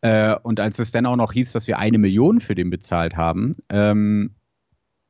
Äh, 0.00 0.34
und 0.42 0.60
als 0.60 0.78
es 0.78 0.92
dann 0.92 1.06
auch 1.06 1.16
noch 1.16 1.32
hieß, 1.32 1.52
dass 1.52 1.68
wir 1.68 1.78
eine 1.78 1.98
Million 1.98 2.40
für 2.40 2.54
den 2.54 2.70
bezahlt 2.70 3.16
haben, 3.16 3.56
ähm, 3.68 4.34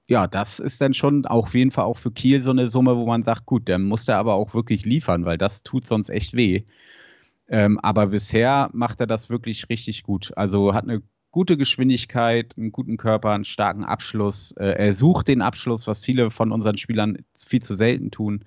ja, 0.08 0.26
das 0.26 0.58
ist 0.58 0.80
dann 0.80 0.94
schon 0.94 1.24
auch 1.26 1.46
auf 1.46 1.54
jeden 1.54 1.70
Fall 1.70 1.84
auch 1.84 1.98
für 1.98 2.12
Kiel 2.12 2.42
so 2.42 2.50
eine 2.50 2.66
Summe, 2.66 2.96
wo 2.96 3.06
man 3.06 3.22
sagt, 3.22 3.46
gut, 3.46 3.68
dann 3.68 3.84
muss 3.84 4.08
er 4.08 4.18
aber 4.18 4.34
auch 4.34 4.54
wirklich 4.54 4.84
liefern, 4.84 5.24
weil 5.24 5.38
das 5.38 5.62
tut 5.62 5.86
sonst 5.86 6.10
echt 6.10 6.34
weh. 6.34 6.64
Ähm, 7.48 7.78
aber 7.80 8.08
bisher 8.08 8.70
macht 8.72 9.00
er 9.00 9.06
das 9.06 9.30
wirklich 9.30 9.68
richtig 9.70 10.02
gut. 10.02 10.32
Also 10.36 10.74
hat 10.74 10.84
eine 10.84 11.02
gute 11.30 11.56
Geschwindigkeit, 11.56 12.54
einen 12.56 12.72
guten 12.72 12.96
Körper, 12.96 13.30
einen 13.30 13.44
starken 13.44 13.84
Abschluss. 13.84 14.52
Äh, 14.52 14.72
er 14.72 14.94
sucht 14.94 15.28
den 15.28 15.42
Abschluss, 15.42 15.86
was 15.86 16.04
viele 16.04 16.30
von 16.30 16.52
unseren 16.52 16.76
Spielern 16.76 17.18
viel 17.34 17.62
zu 17.62 17.74
selten 17.74 18.10
tun. 18.10 18.44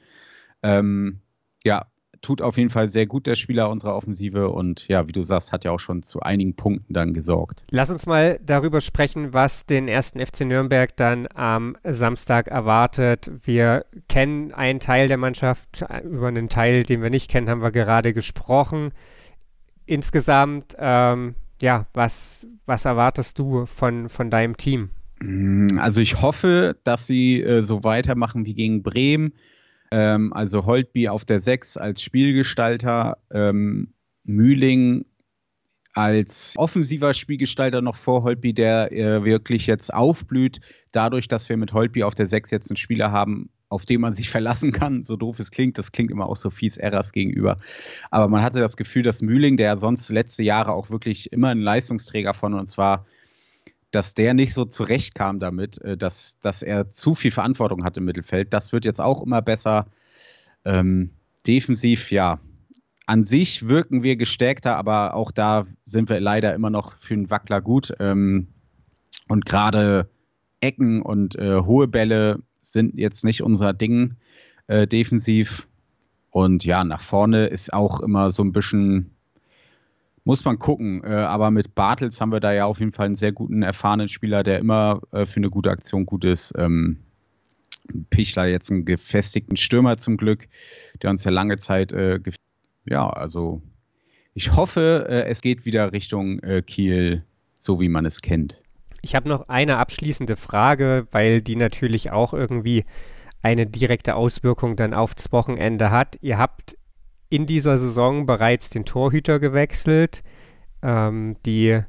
Ähm, 0.62 1.22
ja, 1.64 1.88
tut 2.24 2.42
auf 2.42 2.58
jeden 2.58 2.70
Fall 2.70 2.90
sehr 2.90 3.06
gut 3.06 3.28
der 3.28 3.36
Spieler 3.36 3.70
unserer 3.70 3.96
Offensive 3.96 4.50
und 4.50 4.88
ja, 4.88 5.08
wie 5.08 5.12
du 5.12 5.24
sagst, 5.24 5.52
hat 5.52 5.66
ja 5.66 5.72
auch 5.72 5.80
schon 5.80 6.04
zu 6.04 6.22
einigen 6.22 6.56
Punkten 6.56 6.94
dann 6.94 7.14
gesorgt. 7.14 7.64
Lass 7.70 7.92
uns 7.92 8.06
mal 8.06 8.40
darüber 8.44 8.82
sprechen, 8.82 9.34
was 9.34 9.66
den 9.66 9.88
ersten 9.88 10.26
FC 10.26 10.42
Nürnberg 10.42 10.96
dann 10.96 11.28
am 11.34 11.78
Samstag 11.84 12.48
erwartet. 12.48 13.30
Wir 13.44 13.86
kennen 14.08 14.54
einen 14.54 14.80
Teil 14.80 15.08
der 15.08 15.18
Mannschaft, 15.18 15.86
über 16.04 16.30
einen 16.30 16.50
Teil, 16.50 16.84
den 16.84 17.02
wir 17.02 17.10
nicht 17.10 17.30
kennen, 17.30 17.50
haben 17.50 17.62
wir 17.62 17.72
gerade 17.72 18.14
gesprochen. 18.14 18.92
Insgesamt 19.86 20.76
ähm, 20.80 21.36
ja, 21.64 21.88
was, 21.94 22.46
was 22.66 22.84
erwartest 22.84 23.40
du 23.40 23.66
von, 23.66 24.10
von 24.10 24.30
deinem 24.30 24.58
Team? 24.58 24.90
Mm, 25.22 25.68
also 25.78 26.02
ich 26.02 26.22
hoffe, 26.22 26.78
dass 26.84 27.08
sie 27.08 27.42
äh, 27.42 27.64
so 27.64 27.86
weitermachen 27.86 28.46
wie 28.46 28.54
gegen 28.54 28.84
Bremen. 28.84 29.34
Ähm, 29.90 30.34
also 30.34 30.66
Holtby 30.66 31.08
auf 31.08 31.24
der 31.24 31.40
6 31.40 31.78
als 31.78 32.02
Spielgestalter, 32.02 33.18
ähm, 33.32 33.94
Mühling 34.26 35.06
als 35.94 36.56
offensiver 36.58 37.14
Spielgestalter 37.14 37.82
noch 37.82 37.96
vor 37.96 38.24
Holtby, 38.24 38.54
der 38.54 38.92
äh, 38.92 39.24
wirklich 39.24 39.68
jetzt 39.68 39.94
aufblüht, 39.94 40.60
dadurch, 40.92 41.28
dass 41.28 41.48
wir 41.48 41.56
mit 41.56 41.72
Holtby 41.72 42.04
auf 42.04 42.16
der 42.16 42.28
6 42.28 42.52
jetzt 42.52 42.72
einen 42.72 42.78
Spieler 42.78 43.12
haben, 43.12 43.50
auf 43.74 43.86
den 43.86 44.02
man 44.02 44.14
sich 44.14 44.30
verlassen 44.30 44.72
kann, 44.72 45.04
so 45.04 45.18
doof 45.18 45.40
es 45.40 45.52
klingt. 45.52 45.78
Das 45.78 45.92
klingt 45.92 46.12
immer 46.12 46.28
auch 46.28 46.36
so 46.36 46.50
fies 46.50 46.78
Erras 46.78 47.12
gegenüber. 47.12 47.58
Aber 48.12 48.28
man 48.28 48.44
hatte 48.44 48.60
das 48.60 48.78
Gefühl, 48.78 49.04
dass 49.04 49.22
Mühling, 49.22 49.58
der 49.58 49.80
sonst 49.80 50.10
letzte 50.10 50.44
Jahre 50.44 50.74
auch 50.74 50.90
wirklich 50.90 51.34
immer 51.34 51.50
ein 51.50 51.60
Leistungsträger 51.60 52.34
von 52.34 52.54
uns 52.54 52.78
war, 52.78 53.06
dass 53.92 54.14
der 54.14 54.34
nicht 54.34 54.54
so 54.54 54.66
zurechtkam 54.66 55.40
damit, 55.40 55.80
äh, 55.82 55.98
dass, 55.98 56.40
dass 56.40 56.62
er 56.62 56.90
zu 56.90 57.16
viel 57.16 57.32
Verantwortung 57.32 57.84
hat 57.84 57.98
im 57.98 58.06
Mittelfeld. 58.06 58.54
Das 58.54 58.72
wird 58.72 58.86
jetzt 58.86 59.02
auch 59.02 59.22
immer 59.22 59.42
besser. 59.42 59.88
Ähm, 60.66 61.12
defensiv, 61.46 62.12
ja. 62.12 62.40
An 63.06 63.26
sich 63.26 63.68
wirken 63.68 64.02
wir 64.02 64.16
gestärkter, 64.16 64.78
aber 64.78 65.14
auch 65.14 65.32
da 65.32 65.66
sind 65.86 66.10
wir 66.10 66.22
leider 66.22 66.54
immer 66.54 66.70
noch 66.70 66.98
für 67.00 67.16
einen 67.16 67.30
Wackler 67.30 67.62
gut. 67.62 67.94
Ähm, 68.00 68.48
und 69.28 69.46
gerade 69.46 70.10
Ecken 70.62 71.02
und 71.02 71.36
äh, 71.36 71.60
hohe 71.60 71.88
Bälle 71.88 72.40
sind 72.64 72.98
jetzt 72.98 73.24
nicht 73.24 73.44
unser 73.44 73.74
Ding 73.74 74.16
äh, 74.68 74.88
defensiv. 74.88 75.68
Und 76.32 76.66
ja, 76.66 76.84
nach 76.84 77.02
vorne 77.02 77.46
ist 77.46 77.72
auch 77.72 78.00
immer 78.00 78.32
so 78.32 78.44
ein 78.44 78.54
bisschen, 78.54 79.12
muss 80.24 80.44
man 80.46 80.58
gucken. 80.58 81.04
Äh, 81.04 81.10
aber 81.10 81.52
mit 81.52 81.76
Bartels 81.76 82.20
haben 82.20 82.32
wir 82.32 82.40
da 82.40 82.52
ja 82.52 82.66
auf 82.66 82.80
jeden 82.80 82.92
Fall 82.92 83.06
einen 83.06 83.16
sehr 83.16 83.32
guten, 83.32 83.62
erfahrenen 83.62 84.08
Spieler, 84.08 84.42
der 84.42 84.58
immer 84.58 85.02
äh, 85.12 85.28
für 85.28 85.38
eine 85.38 85.50
gute 85.50 85.70
Aktion 85.70 86.08
gut 86.08 86.26
ist. 86.26 86.54
Ähm, 86.58 86.98
Pichler 88.10 88.46
jetzt 88.46 88.72
einen 88.72 88.86
gefestigten 88.86 89.58
Stürmer 89.58 89.98
zum 89.98 90.18
Glück, 90.18 90.48
der 91.02 91.10
uns 91.10 91.24
ja 91.24 91.32
lange 91.32 91.58
Zeit, 91.58 91.92
äh, 91.92 92.20
ja, 92.86 93.10
also 93.10 93.62
ich 94.34 94.56
hoffe, 94.56 95.06
äh, 95.10 95.26
es 95.26 95.42
geht 95.42 95.66
wieder 95.66 95.92
Richtung 95.92 96.40
äh, 96.40 96.62
Kiel, 96.62 97.24
so 97.60 97.80
wie 97.80 97.90
man 97.90 98.06
es 98.06 98.22
kennt. 98.22 98.63
Ich 99.04 99.16
habe 99.16 99.28
noch 99.28 99.50
eine 99.50 99.78
abschließende 99.78 100.38
Frage, 100.38 101.08
weil 101.12 101.42
die 101.42 101.58
natürlich 101.58 102.12
auch 102.12 102.34
irgendwie 102.34 102.86
eine 103.42 103.68
direkte 103.68 104.16
Auswirkung 104.16 104.78
dann 104.78 104.94
aufs 104.94 105.32
Wochenende 105.34 105.92
hat. 105.92 106.18
Ihr 106.22 106.38
habt 106.38 106.78
in 107.30 107.46
dieser 107.46 107.78
Saison 107.78 108.26
bereits 108.26 108.70
den 108.70 108.86
Torhüter 108.86 109.40
gewechselt. 109.40 110.24
Ähm, 110.82 111.36
die 111.46 111.82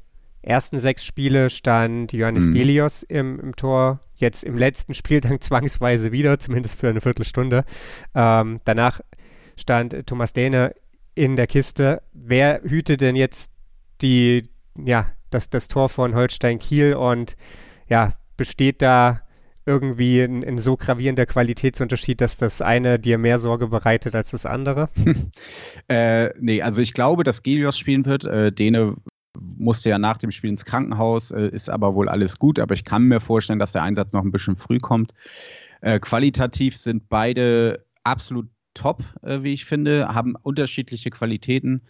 ersten 0.43 0.81
sechs 0.81 1.05
Spiele 1.05 1.51
stand 1.51 2.13
Johannes 2.13 2.49
mhm. 2.49 2.55
Gelios 2.55 3.05
im, 3.05 3.39
im, 3.39 3.55
Tor, 3.55 4.01
jetzt 4.17 4.43
im 4.43 4.59
letzten 4.59 4.95
Spiel 4.95 5.21
dann 5.21 5.41
zwangsweise 5.41 6.11
wieder, 6.11 6.41
zumindest 6.41 6.81
für 6.81 6.89
eine 6.89 7.01
Viertelstunde. 7.01 7.65
Ähm, 8.15 8.61
danach 8.65 9.01
stand 9.57 10.07
Thomas 10.07 10.33
Dehne 10.33 10.75
in 11.15 11.37
der 11.37 11.47
Kiste. 11.47 12.03
Wer 12.13 12.61
hütet 12.65 13.01
denn 13.01 13.15
jetzt 13.15 13.53
die, 14.03 14.49
ja, 14.77 15.07
das, 15.35 15.51
das 15.51 15.69
Tor 15.69 15.89
von 15.89 16.15
Holstein 16.15 16.59
Kiel 16.59 16.95
und 16.95 17.37
ja, 17.89 18.13
besteht 18.37 18.83
da 18.83 19.21
irgendwie 19.67 20.21
ein, 20.21 20.45
ein, 20.45 20.59
so 20.59 20.77
gravierender 20.77 21.27
Qualitätsunterschied, 21.27 22.21
dass 22.21 22.37
das 22.37 22.61
eine 22.61 22.99
dir 22.99 23.19
mehr 23.19 23.39
Sorge 23.39 23.69
bereitet 23.69 24.15
als 24.15 24.31
das 24.31 24.47
andere? 24.47 24.91
äh, 25.89 26.31
nee, 26.39 26.61
also 26.63 26.83
ich 26.83 26.93
glaube, 26.93 27.25
dass 27.25 27.43
Gelios 27.43 27.79
spielen 27.79 28.05
wird. 28.05 28.25
Äh, 28.25 28.53
Dene 28.53 28.97
musste 29.37 29.91
ja 29.91 29.99
nach 29.99 30.19
dem 30.19 30.31
Spiel 30.31 30.51
ins 30.51 30.65
Krankenhaus, 30.65 31.31
äh, 31.31 31.49
ist 31.49 31.71
aber 31.71 31.95
wohl 31.95 32.09
alles 32.09 32.39
gut, 32.39 32.59
aber 32.59 32.75
ich 32.75 32.85
kann 32.85 33.05
mir 33.05 33.21
vorstellen, 33.21 33.59
dass 33.59 33.73
der 33.73 33.83
Einsatz 33.83 34.13
noch 34.13 34.23
ein 34.23 34.33
bisschen 34.33 34.57
früh 34.57 34.79
kommt. 34.79 35.15
Äh, 35.81 35.99
qualitativ 35.99 36.77
sind 36.77 37.09
beide 37.09 37.85
absolut 38.05 38.49
top, 38.75 39.03
äh, 39.23 39.43
wie 39.43 39.55
ich 39.55 39.65
finde, 39.65 40.09
haben 40.09 40.37
unterschiedliche 40.43 41.11
Qualitäten. 41.11 41.83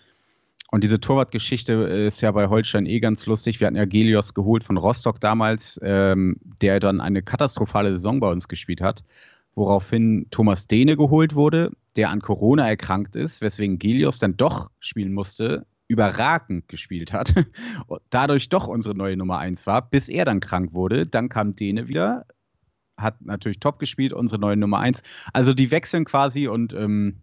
Und 0.75 0.83
diese 0.83 0.99
Torwartgeschichte 0.99 1.73
ist 1.73 2.21
ja 2.21 2.33
bei 2.33 2.49
Holstein 2.49 2.85
eh 2.85 2.99
ganz 2.99 3.27
lustig. 3.27 3.61
Wir 3.61 3.69
hatten 3.69 3.77
ja 3.77 3.85
Gelios 3.85 4.35
geholt 4.35 4.65
von 4.65 4.77
Rostock 4.77 5.21
damals, 5.21 5.79
ähm, 5.85 6.35
der 6.61 6.81
dann 6.81 7.01
eine 7.01 7.23
katastrophale 7.23 7.91
Saison 7.91 8.19
bei 8.19 8.29
uns 8.29 8.49
gespielt 8.49 8.81
hat, 8.81 9.05
woraufhin 9.55 10.27
Thomas 10.33 10.67
Dehne 10.67 10.97
geholt 10.97 11.37
wurde, 11.37 11.71
der 11.95 12.11
an 12.11 12.21
Corona 12.21 12.69
erkrankt 12.69 13.15
ist, 13.15 13.41
weswegen 13.41 13.79
Gelios 13.79 14.19
dann 14.19 14.37
doch 14.37 14.69
spielen 14.81 15.13
musste, 15.13 15.65
überragend 15.87 16.67
gespielt 16.67 17.13
hat, 17.13 17.33
dadurch 18.11 18.49
doch 18.49 18.67
unsere 18.67 18.97
neue 18.97 19.17
Nummer 19.17 19.39
1 19.39 19.69
war, 19.69 19.89
bis 19.89 20.09
er 20.09 20.25
dann 20.25 20.41
krank 20.41 20.75
wurde. 20.75 21.07
Dann 21.07 21.29
kam 21.29 21.53
Dehne 21.53 21.87
wieder, 21.87 22.27
hat 22.97 23.23
natürlich 23.25 23.61
top 23.61 23.79
gespielt, 23.79 24.13
unsere 24.13 24.41
neue 24.41 24.57
Nummer 24.57 24.81
1. 24.81 25.05
Also 25.33 25.55
die 25.55 25.71
wechseln 25.71 26.05
quasi 26.05 26.49
und 26.49 26.73
ähm, 26.73 27.21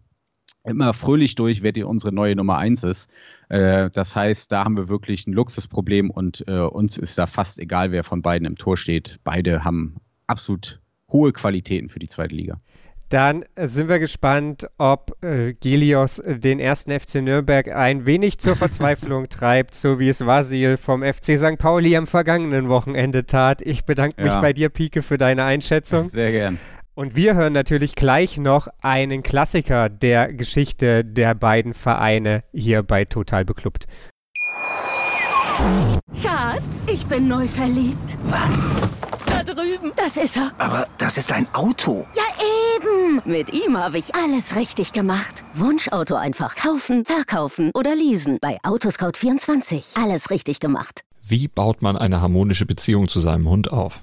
immer 0.64 0.94
fröhlich 0.94 1.34
durch, 1.34 1.62
wer 1.62 1.72
die 1.72 1.82
unsere 1.82 2.12
neue 2.12 2.36
Nummer 2.36 2.58
1 2.58 2.84
ist. 2.84 3.10
Äh, 3.48 3.90
das 3.90 4.14
heißt, 4.14 4.52
da 4.52 4.64
haben 4.64 4.76
wir 4.76 4.88
wirklich 4.88 5.26
ein 5.26 5.32
Luxusproblem 5.32 6.10
und 6.10 6.44
äh, 6.46 6.60
uns 6.60 6.98
ist 6.98 7.18
da 7.18 7.26
fast 7.26 7.58
egal, 7.58 7.92
wer 7.92 8.04
von 8.04 8.22
beiden 8.22 8.46
im 8.46 8.56
Tor 8.56 8.76
steht. 8.76 9.18
Beide 9.24 9.64
haben 9.64 9.96
absolut 10.26 10.80
hohe 11.10 11.32
Qualitäten 11.32 11.88
für 11.88 11.98
die 11.98 12.08
zweite 12.08 12.34
Liga. 12.34 12.60
Dann 13.08 13.44
sind 13.56 13.90
wir 13.90 13.98
gespannt, 13.98 14.66
ob 14.78 15.22
äh, 15.22 15.52
Gelios 15.52 16.22
den 16.24 16.58
ersten 16.58 16.98
FC 16.98 17.16
Nürnberg 17.16 17.68
ein 17.68 18.06
wenig 18.06 18.38
zur 18.38 18.56
Verzweiflung 18.56 19.28
treibt, 19.28 19.74
so 19.74 19.98
wie 19.98 20.08
es 20.08 20.24
Vasil 20.24 20.78
vom 20.78 21.02
FC 21.02 21.36
St. 21.36 21.58
Pauli 21.58 21.94
am 21.94 22.06
vergangenen 22.06 22.70
Wochenende 22.70 23.26
tat. 23.26 23.60
Ich 23.60 23.84
bedanke 23.84 24.22
mich 24.22 24.32
bei 24.36 24.54
dir, 24.54 24.70
Pike, 24.70 25.02
für 25.02 25.18
deine 25.18 25.44
Einschätzung. 25.44 26.08
Sehr 26.08 26.32
gern. 26.32 26.58
Und 26.94 27.16
wir 27.16 27.34
hören 27.34 27.54
natürlich 27.54 27.94
gleich 27.94 28.36
noch 28.36 28.68
einen 28.82 29.22
Klassiker 29.22 29.88
der 29.88 30.32
Geschichte 30.34 31.04
der 31.04 31.34
beiden 31.34 31.72
Vereine 31.72 32.44
hier 32.52 32.82
bei 32.82 33.06
Total 33.06 33.46
Beklubbt. 33.46 33.86
Schatz, 36.20 36.86
ich 36.92 37.06
bin 37.06 37.28
neu 37.28 37.46
verliebt. 37.46 38.18
Was? 38.24 38.68
Da 39.24 39.42
drüben. 39.42 39.92
Das 39.96 40.18
ist 40.18 40.36
er. 40.36 40.52
Aber 40.58 40.86
das 40.98 41.16
ist 41.16 41.32
ein 41.32 41.46
Auto. 41.54 42.06
Ja, 42.14 42.24
eben. 42.76 43.22
Mit 43.24 43.54
ihm 43.54 43.78
habe 43.78 43.96
ich 43.96 44.14
alles 44.14 44.54
richtig 44.56 44.92
gemacht. 44.92 45.44
Wunschauto 45.54 46.16
einfach 46.16 46.56
kaufen, 46.56 47.06
verkaufen 47.06 47.70
oder 47.74 47.94
leasen. 47.94 48.36
Bei 48.42 48.58
Autoscout24. 48.64 49.98
Alles 50.02 50.28
richtig 50.28 50.60
gemacht. 50.60 51.00
Wie 51.22 51.48
baut 51.48 51.80
man 51.80 51.96
eine 51.96 52.20
harmonische 52.20 52.66
Beziehung 52.66 53.08
zu 53.08 53.18
seinem 53.18 53.48
Hund 53.48 53.72
auf? 53.72 54.02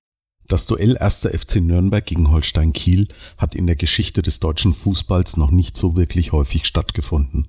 Das 0.51 0.65
Duell 0.65 0.97
1. 0.97 1.29
FC 1.31 1.61
Nürnberg 1.61 2.05
gegen 2.05 2.29
Holstein 2.29 2.73
Kiel 2.73 3.07
hat 3.37 3.55
in 3.55 3.67
der 3.67 3.77
Geschichte 3.77 4.21
des 4.21 4.41
deutschen 4.41 4.73
Fußballs 4.73 5.37
noch 5.37 5.49
nicht 5.49 5.77
so 5.77 5.95
wirklich 5.95 6.33
häufig 6.33 6.65
stattgefunden. 6.65 7.47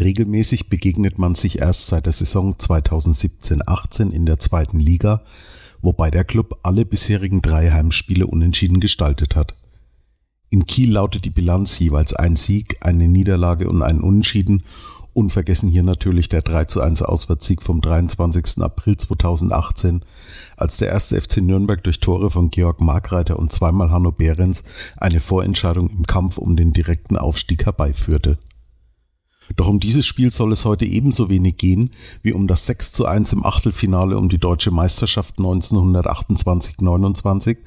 Regelmäßig 0.00 0.68
begegnet 0.68 1.20
man 1.20 1.36
sich 1.36 1.60
erst 1.60 1.86
seit 1.86 2.06
der 2.06 2.12
Saison 2.12 2.56
2017-18 2.56 4.10
in 4.10 4.26
der 4.26 4.40
zweiten 4.40 4.80
Liga, 4.80 5.22
wobei 5.82 6.10
der 6.10 6.24
Club 6.24 6.58
alle 6.64 6.84
bisherigen 6.84 7.42
drei 7.42 7.70
Heimspiele 7.70 8.26
unentschieden 8.26 8.80
gestaltet 8.80 9.36
hat. 9.36 9.54
In 10.50 10.66
Kiel 10.66 10.94
lautet 10.94 11.24
die 11.24 11.30
Bilanz 11.30 11.78
jeweils 11.78 12.12
ein 12.12 12.34
Sieg, 12.34 12.78
eine 12.80 13.06
Niederlage 13.06 13.68
und 13.68 13.82
ein 13.82 14.00
Unentschieden 14.00 14.64
Unvergessen 15.16 15.70
hier 15.70 15.82
natürlich 15.82 16.28
der 16.28 16.42
3 16.42 16.66
zu 16.66 16.82
1 16.82 17.00
Auswärtssieg 17.00 17.62
vom 17.62 17.80
23. 17.80 18.62
April 18.62 18.98
2018, 18.98 20.04
als 20.56 20.78
der 20.78 20.88
erste 20.88 21.20
FC 21.20 21.38
Nürnberg 21.38 21.82
durch 21.84 22.00
Tore 22.00 22.30
von 22.30 22.50
Georg 22.50 22.80
Markreiter 22.80 23.38
und 23.38 23.52
zweimal 23.52 23.90
Hanno 23.90 24.12
Behrens 24.12 24.64
eine 24.96 25.20
Vorentscheidung 25.20 25.90
im 25.90 26.06
Kampf 26.06 26.38
um 26.38 26.56
den 26.56 26.72
direkten 26.72 27.16
Aufstieg 27.16 27.66
herbeiführte. 27.66 28.38
Doch 29.54 29.68
um 29.68 29.78
dieses 29.78 30.04
Spiel 30.06 30.32
soll 30.32 30.50
es 30.52 30.64
heute 30.64 30.86
ebenso 30.86 31.28
wenig 31.28 31.56
gehen 31.56 31.90
wie 32.22 32.32
um 32.32 32.48
das 32.48 32.66
6 32.66 32.90
zu 32.92 33.06
1 33.06 33.32
im 33.32 33.46
Achtelfinale 33.46 34.18
um 34.18 34.28
die 34.28 34.38
deutsche 34.38 34.72
Meisterschaft 34.72 35.38
1928-29 35.38 37.58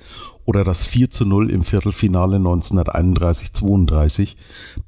oder 0.44 0.66
das 0.66 0.86
4 0.86 1.10
zu 1.10 1.24
0 1.26 1.50
im 1.52 1.64
Viertelfinale 1.64 2.36
1931-32. 2.38 4.36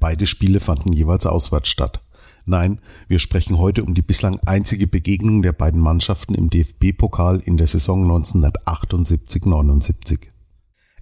Beide 0.00 0.26
Spiele 0.26 0.60
fanden 0.60 0.92
jeweils 0.92 1.24
auswärts 1.24 1.70
statt. 1.70 2.02
Nein, 2.44 2.80
wir 3.06 3.20
sprechen 3.20 3.58
heute 3.58 3.84
um 3.84 3.94
die 3.94 4.02
bislang 4.02 4.40
einzige 4.46 4.88
Begegnung 4.88 5.42
der 5.42 5.52
beiden 5.52 5.80
Mannschaften 5.80 6.34
im 6.34 6.50
DFB-Pokal 6.50 7.38
in 7.40 7.56
der 7.56 7.68
Saison 7.68 8.04
1978-79. 8.10 10.26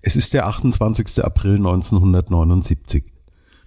Es 0.02 0.16
ist 0.16 0.34
der 0.34 0.46
28. 0.46 1.24
April 1.24 1.56
1979. 1.56 3.04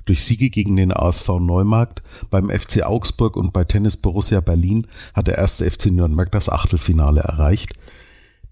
Durch 0.06 0.24
Siege 0.24 0.50
gegen 0.50 0.76
den 0.76 0.92
ASV 0.92 1.30
Neumarkt, 1.40 2.04
beim 2.30 2.50
FC 2.50 2.84
Augsburg 2.84 3.38
und 3.38 3.54
bei 3.54 3.64
Tennis 3.64 3.96
Borussia 3.98 4.42
Berlin 4.42 4.86
hat 5.14 5.28
der 5.28 5.38
erste 5.38 5.70
FC 5.70 5.86
Nürnberg 5.88 6.32
das 6.32 6.50
Achtelfinale 6.50 7.22
erreicht. 7.22 7.74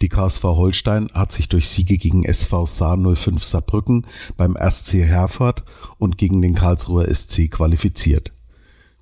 Die 0.01 0.10
KSV 0.10 0.43
Holstein 0.43 1.10
hat 1.13 1.31
sich 1.31 1.49
durch 1.49 1.67
Siege 1.67 1.99
gegen 1.99 2.23
SV 2.23 2.65
Saar 2.65 2.97
05 2.97 3.43
Saarbrücken, 3.43 4.07
beim 4.36 4.57
SC 4.57 5.03
Herford 5.03 5.63
und 5.99 6.17
gegen 6.17 6.41
den 6.41 6.55
Karlsruher 6.55 7.13
SC 7.13 7.51
qualifiziert. 7.51 8.34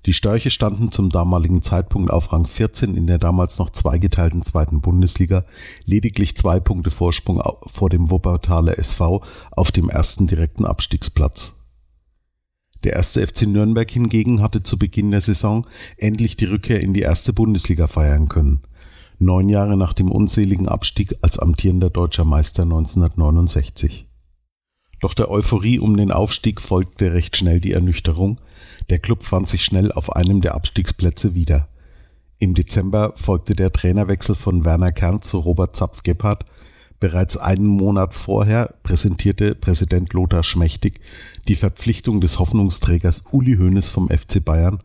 Die 0.06 0.14
Störche 0.14 0.50
standen 0.50 0.90
zum 0.90 1.10
damaligen 1.10 1.60
Zeitpunkt 1.60 2.10
auf 2.10 2.32
Rang 2.32 2.46
14 2.46 2.96
in 2.96 3.06
der 3.06 3.18
damals 3.18 3.58
noch 3.58 3.70
zweigeteilten 3.70 4.42
zweiten 4.42 4.80
Bundesliga, 4.80 5.44
lediglich 5.84 6.36
zwei 6.36 6.58
Punkte 6.58 6.90
Vorsprung 6.90 7.42
vor 7.66 7.90
dem 7.90 8.10
Wuppertaler 8.10 8.78
SV 8.78 9.22
auf 9.50 9.72
dem 9.72 9.90
ersten 9.90 10.26
direkten 10.26 10.64
Abstiegsplatz. 10.64 11.56
Der 12.82 12.94
erste 12.94 13.26
FC 13.26 13.42
Nürnberg 13.42 13.90
hingegen 13.90 14.40
hatte 14.40 14.62
zu 14.62 14.78
Beginn 14.78 15.10
der 15.10 15.20
Saison 15.20 15.66
endlich 15.98 16.36
die 16.36 16.46
Rückkehr 16.46 16.80
in 16.80 16.94
die 16.94 17.02
erste 17.02 17.34
Bundesliga 17.34 17.86
feiern 17.86 18.28
können. 18.28 18.62
Neun 19.18 19.50
Jahre 19.50 19.76
nach 19.76 19.92
dem 19.92 20.10
unseligen 20.10 20.66
Abstieg 20.66 21.14
als 21.20 21.38
amtierender 21.38 21.90
deutscher 21.90 22.24
Meister 22.24 22.62
1969. 22.62 24.09
Doch 25.00 25.14
der 25.14 25.30
Euphorie 25.30 25.78
um 25.78 25.96
den 25.96 26.12
Aufstieg 26.12 26.60
folgte 26.60 27.12
recht 27.12 27.36
schnell 27.36 27.60
die 27.60 27.72
Ernüchterung, 27.72 28.38
der 28.90 28.98
Klub 28.98 29.24
fand 29.24 29.48
sich 29.48 29.64
schnell 29.64 29.90
auf 29.92 30.14
einem 30.14 30.42
der 30.42 30.54
Abstiegsplätze 30.54 31.34
wieder. 31.34 31.68
Im 32.38 32.54
Dezember 32.54 33.12
folgte 33.16 33.54
der 33.54 33.72
Trainerwechsel 33.72 34.34
von 34.34 34.64
Werner 34.64 34.92
Kern 34.92 35.22
zu 35.22 35.38
Robert 35.38 35.76
Zapf-Gebhardt. 35.76 36.44
Bereits 36.98 37.38
einen 37.38 37.66
Monat 37.66 38.14
vorher 38.14 38.74
präsentierte 38.82 39.54
Präsident 39.54 40.12
Lothar 40.12 40.42
Schmächtig 40.42 41.00
die 41.48 41.54
Verpflichtung 41.54 42.20
des 42.20 42.38
Hoffnungsträgers 42.38 43.24
Uli 43.30 43.56
Hoeneß 43.56 43.90
vom 43.90 44.08
FC 44.08 44.44
Bayern, 44.44 44.80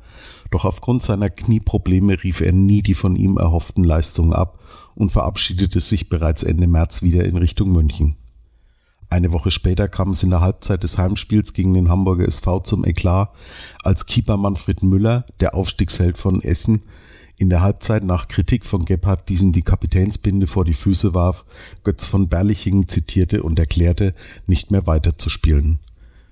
doch 0.52 0.64
aufgrund 0.64 1.04
seiner 1.04 1.30
Knieprobleme 1.30 2.24
rief 2.24 2.40
er 2.40 2.54
nie 2.54 2.82
die 2.82 2.96
von 2.96 3.18
ihm 3.18 3.38
erhofften 3.38 3.84
Leistungen 3.84 4.34
ab 4.34 4.60
und 4.96 5.12
verabschiedete 5.12 5.82
sich 5.82 6.08
bereits 6.08 6.44
Ende 6.44 6.68
März 6.68 7.02
wieder 7.02 7.26
in 7.26 7.36
Richtung 7.36 7.72
München. 7.72 8.16
Eine 9.16 9.32
Woche 9.32 9.50
später 9.50 9.88
kam 9.88 10.10
es 10.10 10.24
in 10.24 10.30
der 10.30 10.42
Halbzeit 10.42 10.84
des 10.84 10.98
Heimspiels 10.98 11.54
gegen 11.54 11.74
den 11.74 11.88
Hamburger 11.88 12.28
SV 12.28 12.60
zum 12.60 12.84
Eklat, 12.84 13.30
als 13.82 14.08
Keeper 14.08 14.36
Manfred 14.36 14.84
Müller, 14.84 15.26
der 15.40 15.56
Aufstiegsheld 15.56 16.18
von 16.18 16.42
Essen, 16.42 16.84
in 17.38 17.50
der 17.50 17.62
Halbzeit 17.62 18.04
nach 18.04 18.28
Kritik 18.28 18.66
von 18.66 18.84
Gebhardt 18.84 19.30
diesem 19.30 19.54
die 19.54 19.62
Kapitänsbinde 19.62 20.48
vor 20.48 20.66
die 20.66 20.74
Füße 20.74 21.14
warf, 21.14 21.46
Götz 21.86 22.04
von 22.04 22.28
Berlichingen 22.28 22.90
zitierte 22.90 23.42
und 23.42 23.58
erklärte, 23.58 24.14
nicht 24.48 24.72
mehr 24.72 24.86
weiterzuspielen. 24.86 25.80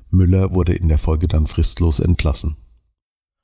Müller 0.09 0.53
wurde 0.53 0.75
in 0.75 0.89
der 0.89 0.97
Folge 0.97 1.29
dann 1.29 1.47
fristlos 1.47 2.01
entlassen. 2.01 2.57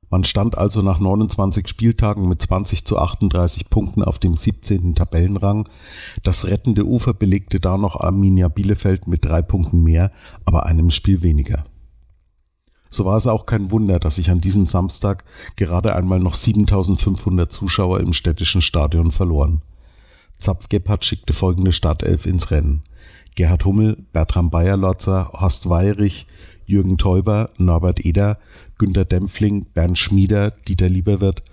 Man 0.09 0.23
stand 0.23 0.57
also 0.57 0.81
nach 0.81 0.99
29 0.99 1.67
Spieltagen 1.67 2.27
mit 2.27 2.41
20 2.41 2.83
zu 2.83 2.97
38 2.97 3.69
Punkten 3.69 4.01
auf 4.01 4.17
dem 4.17 4.35
17. 4.35 4.95
Tabellenrang. 4.95 5.69
Das 6.23 6.45
rettende 6.45 6.85
Ufer 6.85 7.13
belegte 7.13 7.59
da 7.59 7.77
noch 7.77 7.99
Arminia 7.99 8.47
Bielefeld 8.47 9.07
mit 9.07 9.25
drei 9.25 9.41
Punkten 9.41 9.83
mehr, 9.83 10.11
aber 10.45 10.65
einem 10.65 10.89
Spiel 10.89 11.21
weniger. 11.21 11.63
So 12.89 13.05
war 13.05 13.17
es 13.17 13.27
auch 13.27 13.45
kein 13.45 13.69
Wunder, 13.69 13.99
dass 13.99 14.15
sich 14.15 14.31
an 14.31 14.41
diesem 14.41 14.65
Samstag 14.65 15.23
gerade 15.55 15.95
einmal 15.95 16.19
noch 16.19 16.33
7500 16.33 17.51
Zuschauer 17.51 17.99
im 17.99 18.13
städtischen 18.13 18.63
Stadion 18.63 19.11
verloren. 19.11 19.61
Zapf 20.39 20.69
Gebhardt 20.69 21.05
schickte 21.05 21.33
folgende 21.33 21.71
Startelf 21.71 22.25
ins 22.25 22.49
Rennen. 22.49 22.81
Gerhard 23.35 23.63
Hummel, 23.65 23.97
Bertram 24.11 24.49
Bayerlotzer, 24.49 25.31
Horst 25.33 25.69
Weyrich, 25.69 26.25
Jürgen 26.65 26.97
Teuber, 26.97 27.51
Norbert 27.57 28.03
Eder, 28.05 28.39
Günter 28.79 29.05
Dempfling, 29.05 29.67
Bernd 29.73 29.99
Schmieder, 29.99 30.51
Dieter 30.67 30.89
Lieberwirt, 30.89 31.43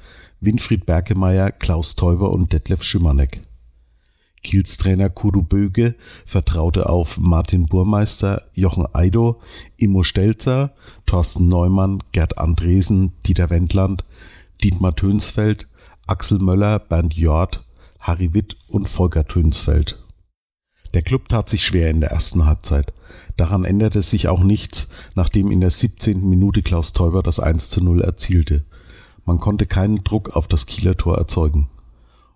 Winfried 0.40 0.86
Berkemeyer, 0.86 1.50
Klaus 1.50 1.96
Teuber 1.96 2.30
und 2.30 2.52
Detlef 2.52 2.82
Schimanek. 2.82 3.42
Kiels 4.42 4.76
Trainer 4.76 5.10
Kudu 5.10 5.42
Böge 5.42 5.96
vertraute 6.24 6.88
auf 6.88 7.18
Martin 7.18 7.66
Burmeister, 7.66 8.42
Jochen 8.54 8.86
Eido, 8.94 9.40
Immo 9.76 10.04
Stelzer, 10.04 10.72
Thorsten 11.04 11.48
Neumann, 11.48 11.98
Gerd 12.12 12.38
Andresen, 12.38 13.12
Dieter 13.26 13.50
Wendland, 13.50 14.04
Dietmar 14.62 14.94
Tönsfeld, 14.94 15.66
Axel 16.06 16.38
Möller, 16.38 16.78
Bernd 16.78 17.14
Jord, 17.14 17.64
Harry 17.98 18.32
Witt 18.34 18.56
und 18.68 18.88
Volker 18.88 19.26
Tönsfeld. 19.26 20.00
Der 20.94 21.02
Club 21.02 21.28
tat 21.28 21.48
sich 21.48 21.66
schwer 21.66 21.90
in 21.90 22.00
der 22.00 22.12
ersten 22.12 22.46
Halbzeit. 22.46 22.94
Daran 23.36 23.64
änderte 23.64 24.00
sich 24.02 24.28
auch 24.28 24.42
nichts, 24.42 24.88
nachdem 25.14 25.50
in 25.50 25.60
der 25.60 25.70
17. 25.70 26.26
Minute 26.28 26.62
Klaus 26.62 26.92
Teuber 26.92 27.22
das 27.22 27.38
1 27.38 27.68
zu 27.68 27.82
0 27.82 28.00
erzielte. 28.00 28.64
Man 29.24 29.40
konnte 29.40 29.66
keinen 29.66 30.04
Druck 30.04 30.36
auf 30.36 30.48
das 30.48 30.66
Kieler 30.66 30.96
Tor 30.96 31.18
erzeugen. 31.18 31.68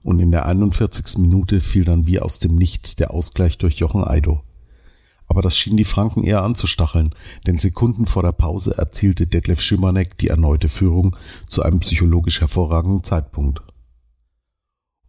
Und 0.03 0.19
in 0.19 0.31
der 0.31 0.47
41. 0.47 1.19
Minute 1.19 1.61
fiel 1.61 1.85
dann 1.85 2.07
wie 2.07 2.21
aus 2.21 2.39
dem 2.39 2.55
Nichts 2.57 2.97
der 2.97 3.13
Ausgleich 3.13 3.59
durch 3.59 3.77
Jochen 3.77 4.05
Eido. 4.05 4.43
Aber 5.27 5.43
das 5.43 5.57
schien 5.57 5.77
die 5.77 5.85
Franken 5.85 6.25
eher 6.25 6.43
anzustacheln, 6.43 7.15
denn 7.47 7.59
Sekunden 7.59 8.07
vor 8.07 8.25
der 8.25 8.33
Pause 8.33 8.77
erzielte 8.77 9.29
Detlef 9.29 9.61
Schimanek 9.61 10.19
die 10.19 10.29
erneute 10.29 10.69
Führung 10.69 11.17
zu 11.47 11.63
einem 11.63 11.81
psychologisch 11.81 12.41
hervorragenden 12.41 13.05
Zeitpunkt. 13.05 13.63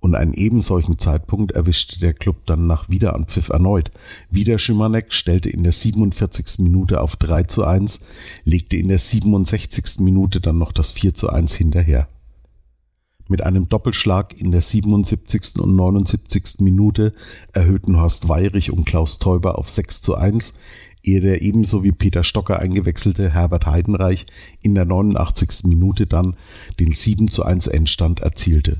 Und 0.02 0.16
einen 0.16 0.34
ebensolchen 0.34 0.98
Zeitpunkt 0.98 1.52
erwischte 1.52 2.00
der 2.00 2.14
Club 2.14 2.48
dann 2.48 2.66
nach 2.66 2.90
Wiederanpfiff 2.90 3.50
erneut. 3.50 3.92
Wieder 4.32 4.58
Schimanek 4.58 5.14
stellte 5.14 5.52
in 5.52 5.62
der 5.62 5.72
47. 5.72 6.58
Minute 6.58 7.02
auf 7.02 7.18
3 7.18 7.44
zu 7.44 7.64
1, 7.64 8.00
legte 8.44 8.78
in 8.78 8.88
der 8.88 8.98
67. 8.98 10.00
Minute 10.00 10.42
dann 10.42 10.58
noch 10.58 10.72
das 10.72 10.92
4 10.92 11.14
zu 11.14 11.30
1 11.30 11.54
hinterher. 11.54 12.08
Mit 13.28 13.44
einem 13.44 13.70
Doppelschlag 13.70 14.34
in 14.42 14.52
der 14.52 14.62
77. 14.62 15.60
und 15.60 15.76
79. 15.76 16.62
Minute 16.62 17.12
erhöhten 17.54 18.02
Horst 18.02 18.28
Weirich 18.28 18.72
und 18.72 18.86
Klaus 18.86 19.20
Teuber 19.20 19.60
auf 19.60 19.70
6 19.70 20.02
zu 20.02 20.16
1, 20.16 20.56
ehe 21.04 21.22
der 21.22 21.44
ebenso 21.44 21.84
wie 21.84 21.92
Peter 21.92 22.24
Stocker 22.24 22.58
eingewechselte 22.58 23.30
Herbert 23.30 23.68
Heidenreich 23.68 24.26
in 24.62 24.74
der 24.74 24.86
89. 24.86 25.66
Minute 25.66 26.08
dann 26.08 26.36
den 26.80 26.92
7 26.92 27.30
zu 27.30 27.44
1 27.44 27.68
Endstand 27.68 28.22
erzielte. 28.22 28.80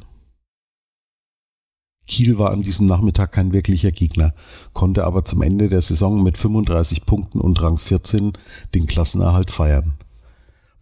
Kiel 2.08 2.40
war 2.40 2.52
an 2.52 2.62
diesem 2.62 2.88
Nachmittag 2.88 3.32
kein 3.32 3.54
wirklicher 3.54 3.92
Gegner, 3.92 4.34
konnte 4.74 5.06
aber 5.06 5.24
zum 5.24 5.42
Ende 5.42 5.70
der 5.70 5.82
Saison 5.82 6.24
mit 6.24 6.38
35 6.38 7.06
Punkten 7.06 7.40
und 7.40 7.62
Rang 7.62 7.78
14 7.78 8.34
den 8.74 8.88
Klassenerhalt 8.88 9.52
feiern. 9.52 9.94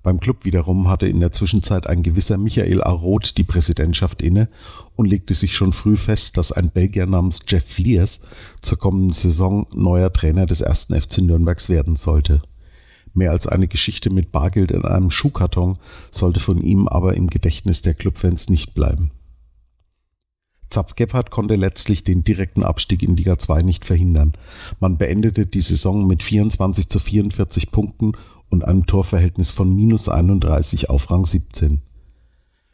Beim 0.01 0.21
Club 0.21 0.45
wiederum 0.45 0.87
hatte 0.87 1.07
in 1.07 1.19
der 1.19 1.33
Zwischenzeit 1.33 1.85
ein 1.87 2.03
gewisser 2.03 2.37
Michael 2.37 2.81
Aroth 2.81 3.37
die 3.37 3.43
Präsidentschaft 3.43 4.21
inne 4.21 4.47
und 4.95 5.07
legte 5.09 5.33
sich 5.33 5.53
schon 5.53 5.73
früh 5.73 5.97
fest, 5.97 6.37
dass 6.37 6.53
ein 6.53 6.71
Belgier 6.71 7.05
namens 7.05 7.41
Jeff 7.47 7.77
Lears 7.77 8.21
zur 8.61 8.79
kommenden 8.79 9.11
Saison 9.11 9.67
neuer 9.73 10.13
Trainer 10.13 10.45
des 10.45 10.61
ersten 10.61 10.99
FC 10.99 11.19
Nürnbergs 11.19 11.67
werden 11.67 11.97
sollte. 11.97 12.41
Mehr 13.13 13.31
als 13.31 13.45
eine 13.45 13.67
Geschichte 13.67 14.09
mit 14.09 14.31
Bargeld 14.31 14.71
in 14.71 14.85
einem 14.85 15.11
Schuhkarton 15.11 15.77
sollte 16.11 16.39
von 16.39 16.59
ihm 16.59 16.87
aber 16.87 17.15
im 17.15 17.27
Gedächtnis 17.27 17.81
der 17.81 17.93
Clubfans 17.93 18.47
nicht 18.47 18.73
bleiben. 18.73 19.11
Zapf 20.69 20.95
Gebhardt 20.95 21.31
konnte 21.31 21.55
letztlich 21.55 22.03
den 22.03 22.23
direkten 22.23 22.63
Abstieg 22.63 23.01
in 23.03 23.17
Liga 23.17 23.37
2 23.37 23.61
nicht 23.63 23.85
verhindern. 23.85 24.33
Man 24.79 24.97
beendete 24.97 25.45
die 25.45 25.61
Saison 25.61 26.05
mit 26.05 26.21
24 26.21 26.89
zu 26.89 26.99
44 26.99 27.71
Punkten 27.71 28.11
und 28.49 28.65
einem 28.65 28.85
Torverhältnis 28.85 29.51
von 29.51 29.75
minus 29.75 30.09
31 30.09 30.89
auf 30.89 31.09
Rang 31.09 31.25
17. 31.25 31.81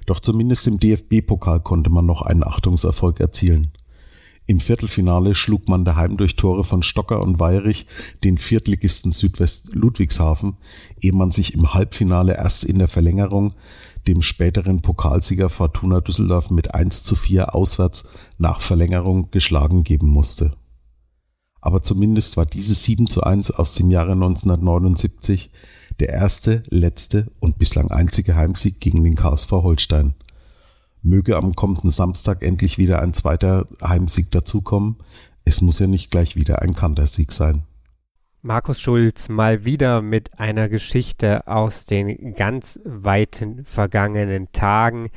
Doch 0.06 0.20
zumindest 0.20 0.68
im 0.68 0.80
DFB-Pokal 0.80 1.62
konnte 1.62 1.90
man 1.90 2.06
noch 2.06 2.22
einen 2.22 2.44
Achtungserfolg 2.44 3.20
erzielen. 3.20 3.72
Im 4.48 4.60
Viertelfinale 4.60 5.34
schlug 5.34 5.68
man 5.70 5.86
daheim 5.86 6.18
durch 6.18 6.36
Tore 6.36 6.64
von 6.64 6.84
Stocker 6.84 7.22
und 7.22 7.40
Weyrich 7.40 7.88
den 8.24 8.38
Viertligisten 8.38 9.12
Südwest 9.12 9.74
Ludwigshafen, 9.74 10.58
ehe 11.02 11.14
man 11.14 11.32
sich 11.32 11.56
im 11.56 11.74
Halbfinale 11.74 12.36
erst 12.36 12.64
in 12.64 12.78
der 12.78 12.88
Verlängerung 12.88 13.56
dem 14.08 14.22
späteren 14.22 14.82
Pokalsieger 14.82 15.50
Fortuna 15.50 16.02
Düsseldorf 16.02 16.52
mit 16.52 16.74
1 16.74 17.04
zu 17.04 17.16
4 17.16 17.56
auswärts 17.56 18.06
nach 18.38 18.62
Verlängerung 18.62 19.32
geschlagen 19.32 19.84
geben 19.84 20.08
musste 20.08 20.56
aber 21.66 21.82
zumindest 21.82 22.38
war 22.38 22.46
dieses 22.46 22.84
7 22.84 23.08
zu 23.08 23.24
1 23.24 23.50
aus 23.50 23.74
dem 23.74 23.90
Jahre 23.90 24.12
1979 24.12 25.50
der 26.00 26.10
erste, 26.10 26.62
letzte 26.70 27.32
und 27.40 27.58
bislang 27.58 27.90
einzige 27.90 28.36
Heimsieg 28.36 28.80
gegen 28.80 29.04
den 29.04 29.16
KSV 29.16 29.52
Holstein. 29.52 30.14
Möge 31.02 31.36
am 31.36 31.56
kommenden 31.56 31.90
Samstag 31.90 32.44
endlich 32.44 32.78
wieder 32.78 33.02
ein 33.02 33.16
zweiter 33.16 33.66
Heimsieg 33.82 34.30
dazukommen. 34.30 34.98
Es 35.44 35.62
muss 35.62 35.80
ja 35.80 35.88
nicht 35.88 36.12
gleich 36.12 36.36
wieder 36.36 36.62
ein 36.62 36.76
Kantersieg 36.76 37.32
sein. 37.32 37.64
Markus 38.46 38.80
Schulz 38.80 39.28
mal 39.28 39.66
wieder 39.66 40.04
mit 40.04 40.40
einer 40.40 40.70
Geschichte 40.70 41.48
aus 41.48 41.88
den 41.88 42.36
ganz 42.36 42.80
weiten 42.86 43.66
vergangenen 43.66 44.52
Tagen, 44.52 45.10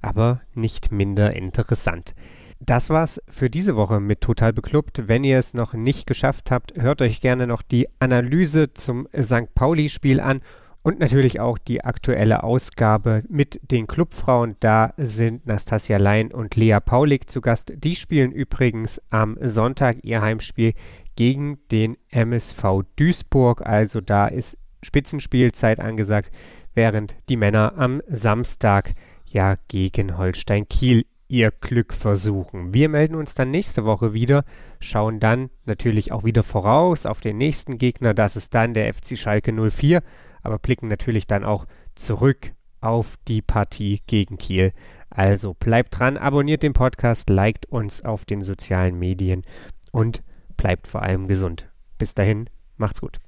aber 0.00 0.42
nicht 0.54 0.92
minder 0.92 1.34
interessant. 1.34 2.14
Das 2.60 2.88
war's 2.88 3.20
für 3.26 3.50
diese 3.50 3.74
Woche 3.74 3.98
mit 3.98 4.20
Total 4.20 4.52
Beklubbt. 4.52 5.08
Wenn 5.08 5.24
ihr 5.24 5.38
es 5.38 5.54
noch 5.54 5.72
nicht 5.72 6.06
geschafft 6.06 6.52
habt, 6.52 6.80
hört 6.80 7.02
euch 7.02 7.20
gerne 7.20 7.48
noch 7.48 7.62
die 7.62 7.88
Analyse 7.98 8.72
zum 8.72 9.08
St. 9.20 9.52
Pauli-Spiel 9.56 10.20
an 10.20 10.40
und 10.82 10.98
natürlich 10.98 11.40
auch 11.40 11.58
die 11.58 11.84
aktuelle 11.84 12.42
Ausgabe 12.42 13.22
mit 13.28 13.60
den 13.70 13.86
Clubfrauen. 13.88 14.56
Da 14.60 14.94
sind 14.96 15.46
Nastasia 15.46 15.96
Lein 15.96 16.32
und 16.32 16.56
Lea 16.56 16.78
Paulik 16.84 17.30
zu 17.30 17.40
Gast. 17.40 17.72
Die 17.76 17.94
spielen 17.94 18.32
übrigens 18.32 19.00
am 19.10 19.36
Sonntag 19.40 19.98
ihr 20.02 20.22
Heimspiel 20.22 20.74
gegen 21.16 21.58
den 21.70 21.96
MSV 22.10 22.82
Duisburg. 22.96 23.66
Also 23.66 24.00
da 24.00 24.26
ist 24.26 24.58
Spitzenspielzeit 24.82 25.80
angesagt, 25.80 26.30
während 26.74 27.16
die 27.28 27.36
Männer 27.36 27.74
am 27.76 28.02
Samstag 28.08 28.94
ja 29.26 29.56
gegen 29.68 30.18
Holstein 30.18 30.68
Kiel 30.68 31.04
ihr 31.28 31.50
Glück 31.50 31.94
versuchen. 31.94 32.74
Wir 32.74 32.90
melden 32.90 33.14
uns 33.14 33.34
dann 33.34 33.50
nächste 33.50 33.86
Woche 33.86 34.12
wieder, 34.12 34.44
schauen 34.80 35.18
dann 35.18 35.48
natürlich 35.64 36.12
auch 36.12 36.24
wieder 36.24 36.42
voraus 36.42 37.06
auf 37.06 37.20
den 37.22 37.38
nächsten 37.38 37.78
Gegner, 37.78 38.12
das 38.12 38.36
ist 38.36 38.54
dann 38.54 38.74
der 38.74 38.92
FC 38.92 39.16
Schalke 39.16 39.50
04, 39.52 40.02
aber 40.42 40.58
blicken 40.58 40.88
natürlich 40.88 41.26
dann 41.26 41.42
auch 41.42 41.66
zurück 41.94 42.52
auf 42.82 43.16
die 43.28 43.40
Partie 43.40 44.02
gegen 44.06 44.36
Kiel. 44.36 44.72
Also 45.08 45.54
bleibt 45.54 45.98
dran, 45.98 46.18
abonniert 46.18 46.62
den 46.62 46.74
Podcast, 46.74 47.30
liked 47.30 47.64
uns 47.66 48.04
auf 48.04 48.26
den 48.26 48.42
sozialen 48.42 48.98
Medien 48.98 49.42
und 49.90 50.22
bleibt 50.62 50.86
vor 50.86 51.02
allem 51.02 51.26
gesund. 51.26 51.68
Bis 51.98 52.14
dahin, 52.14 52.48
macht's 52.76 53.00
gut. 53.00 53.18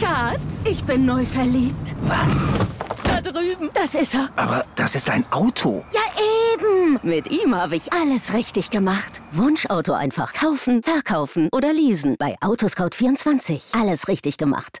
Schatz, 0.00 0.64
ich 0.64 0.82
bin 0.84 1.04
neu 1.04 1.24
verliebt. 1.24 1.94
Was? 2.02 2.48
drüben. 3.24 3.70
Das 3.74 3.94
ist 3.94 4.14
er. 4.14 4.28
Aber 4.36 4.64
das 4.76 4.94
ist 4.94 5.10
ein 5.10 5.24
Auto. 5.30 5.84
Ja, 5.92 6.00
eben. 6.52 6.98
Mit 7.02 7.30
ihm 7.30 7.54
habe 7.54 7.76
ich 7.76 7.92
alles 7.92 8.32
richtig 8.32 8.70
gemacht. 8.70 9.20
Wunschauto 9.32 9.92
einfach 9.92 10.32
kaufen, 10.32 10.82
verkaufen 10.82 11.48
oder 11.52 11.72
leasen. 11.72 12.16
Bei 12.18 12.36
Autoscout24. 12.40 13.78
Alles 13.80 14.08
richtig 14.08 14.36
gemacht. 14.36 14.80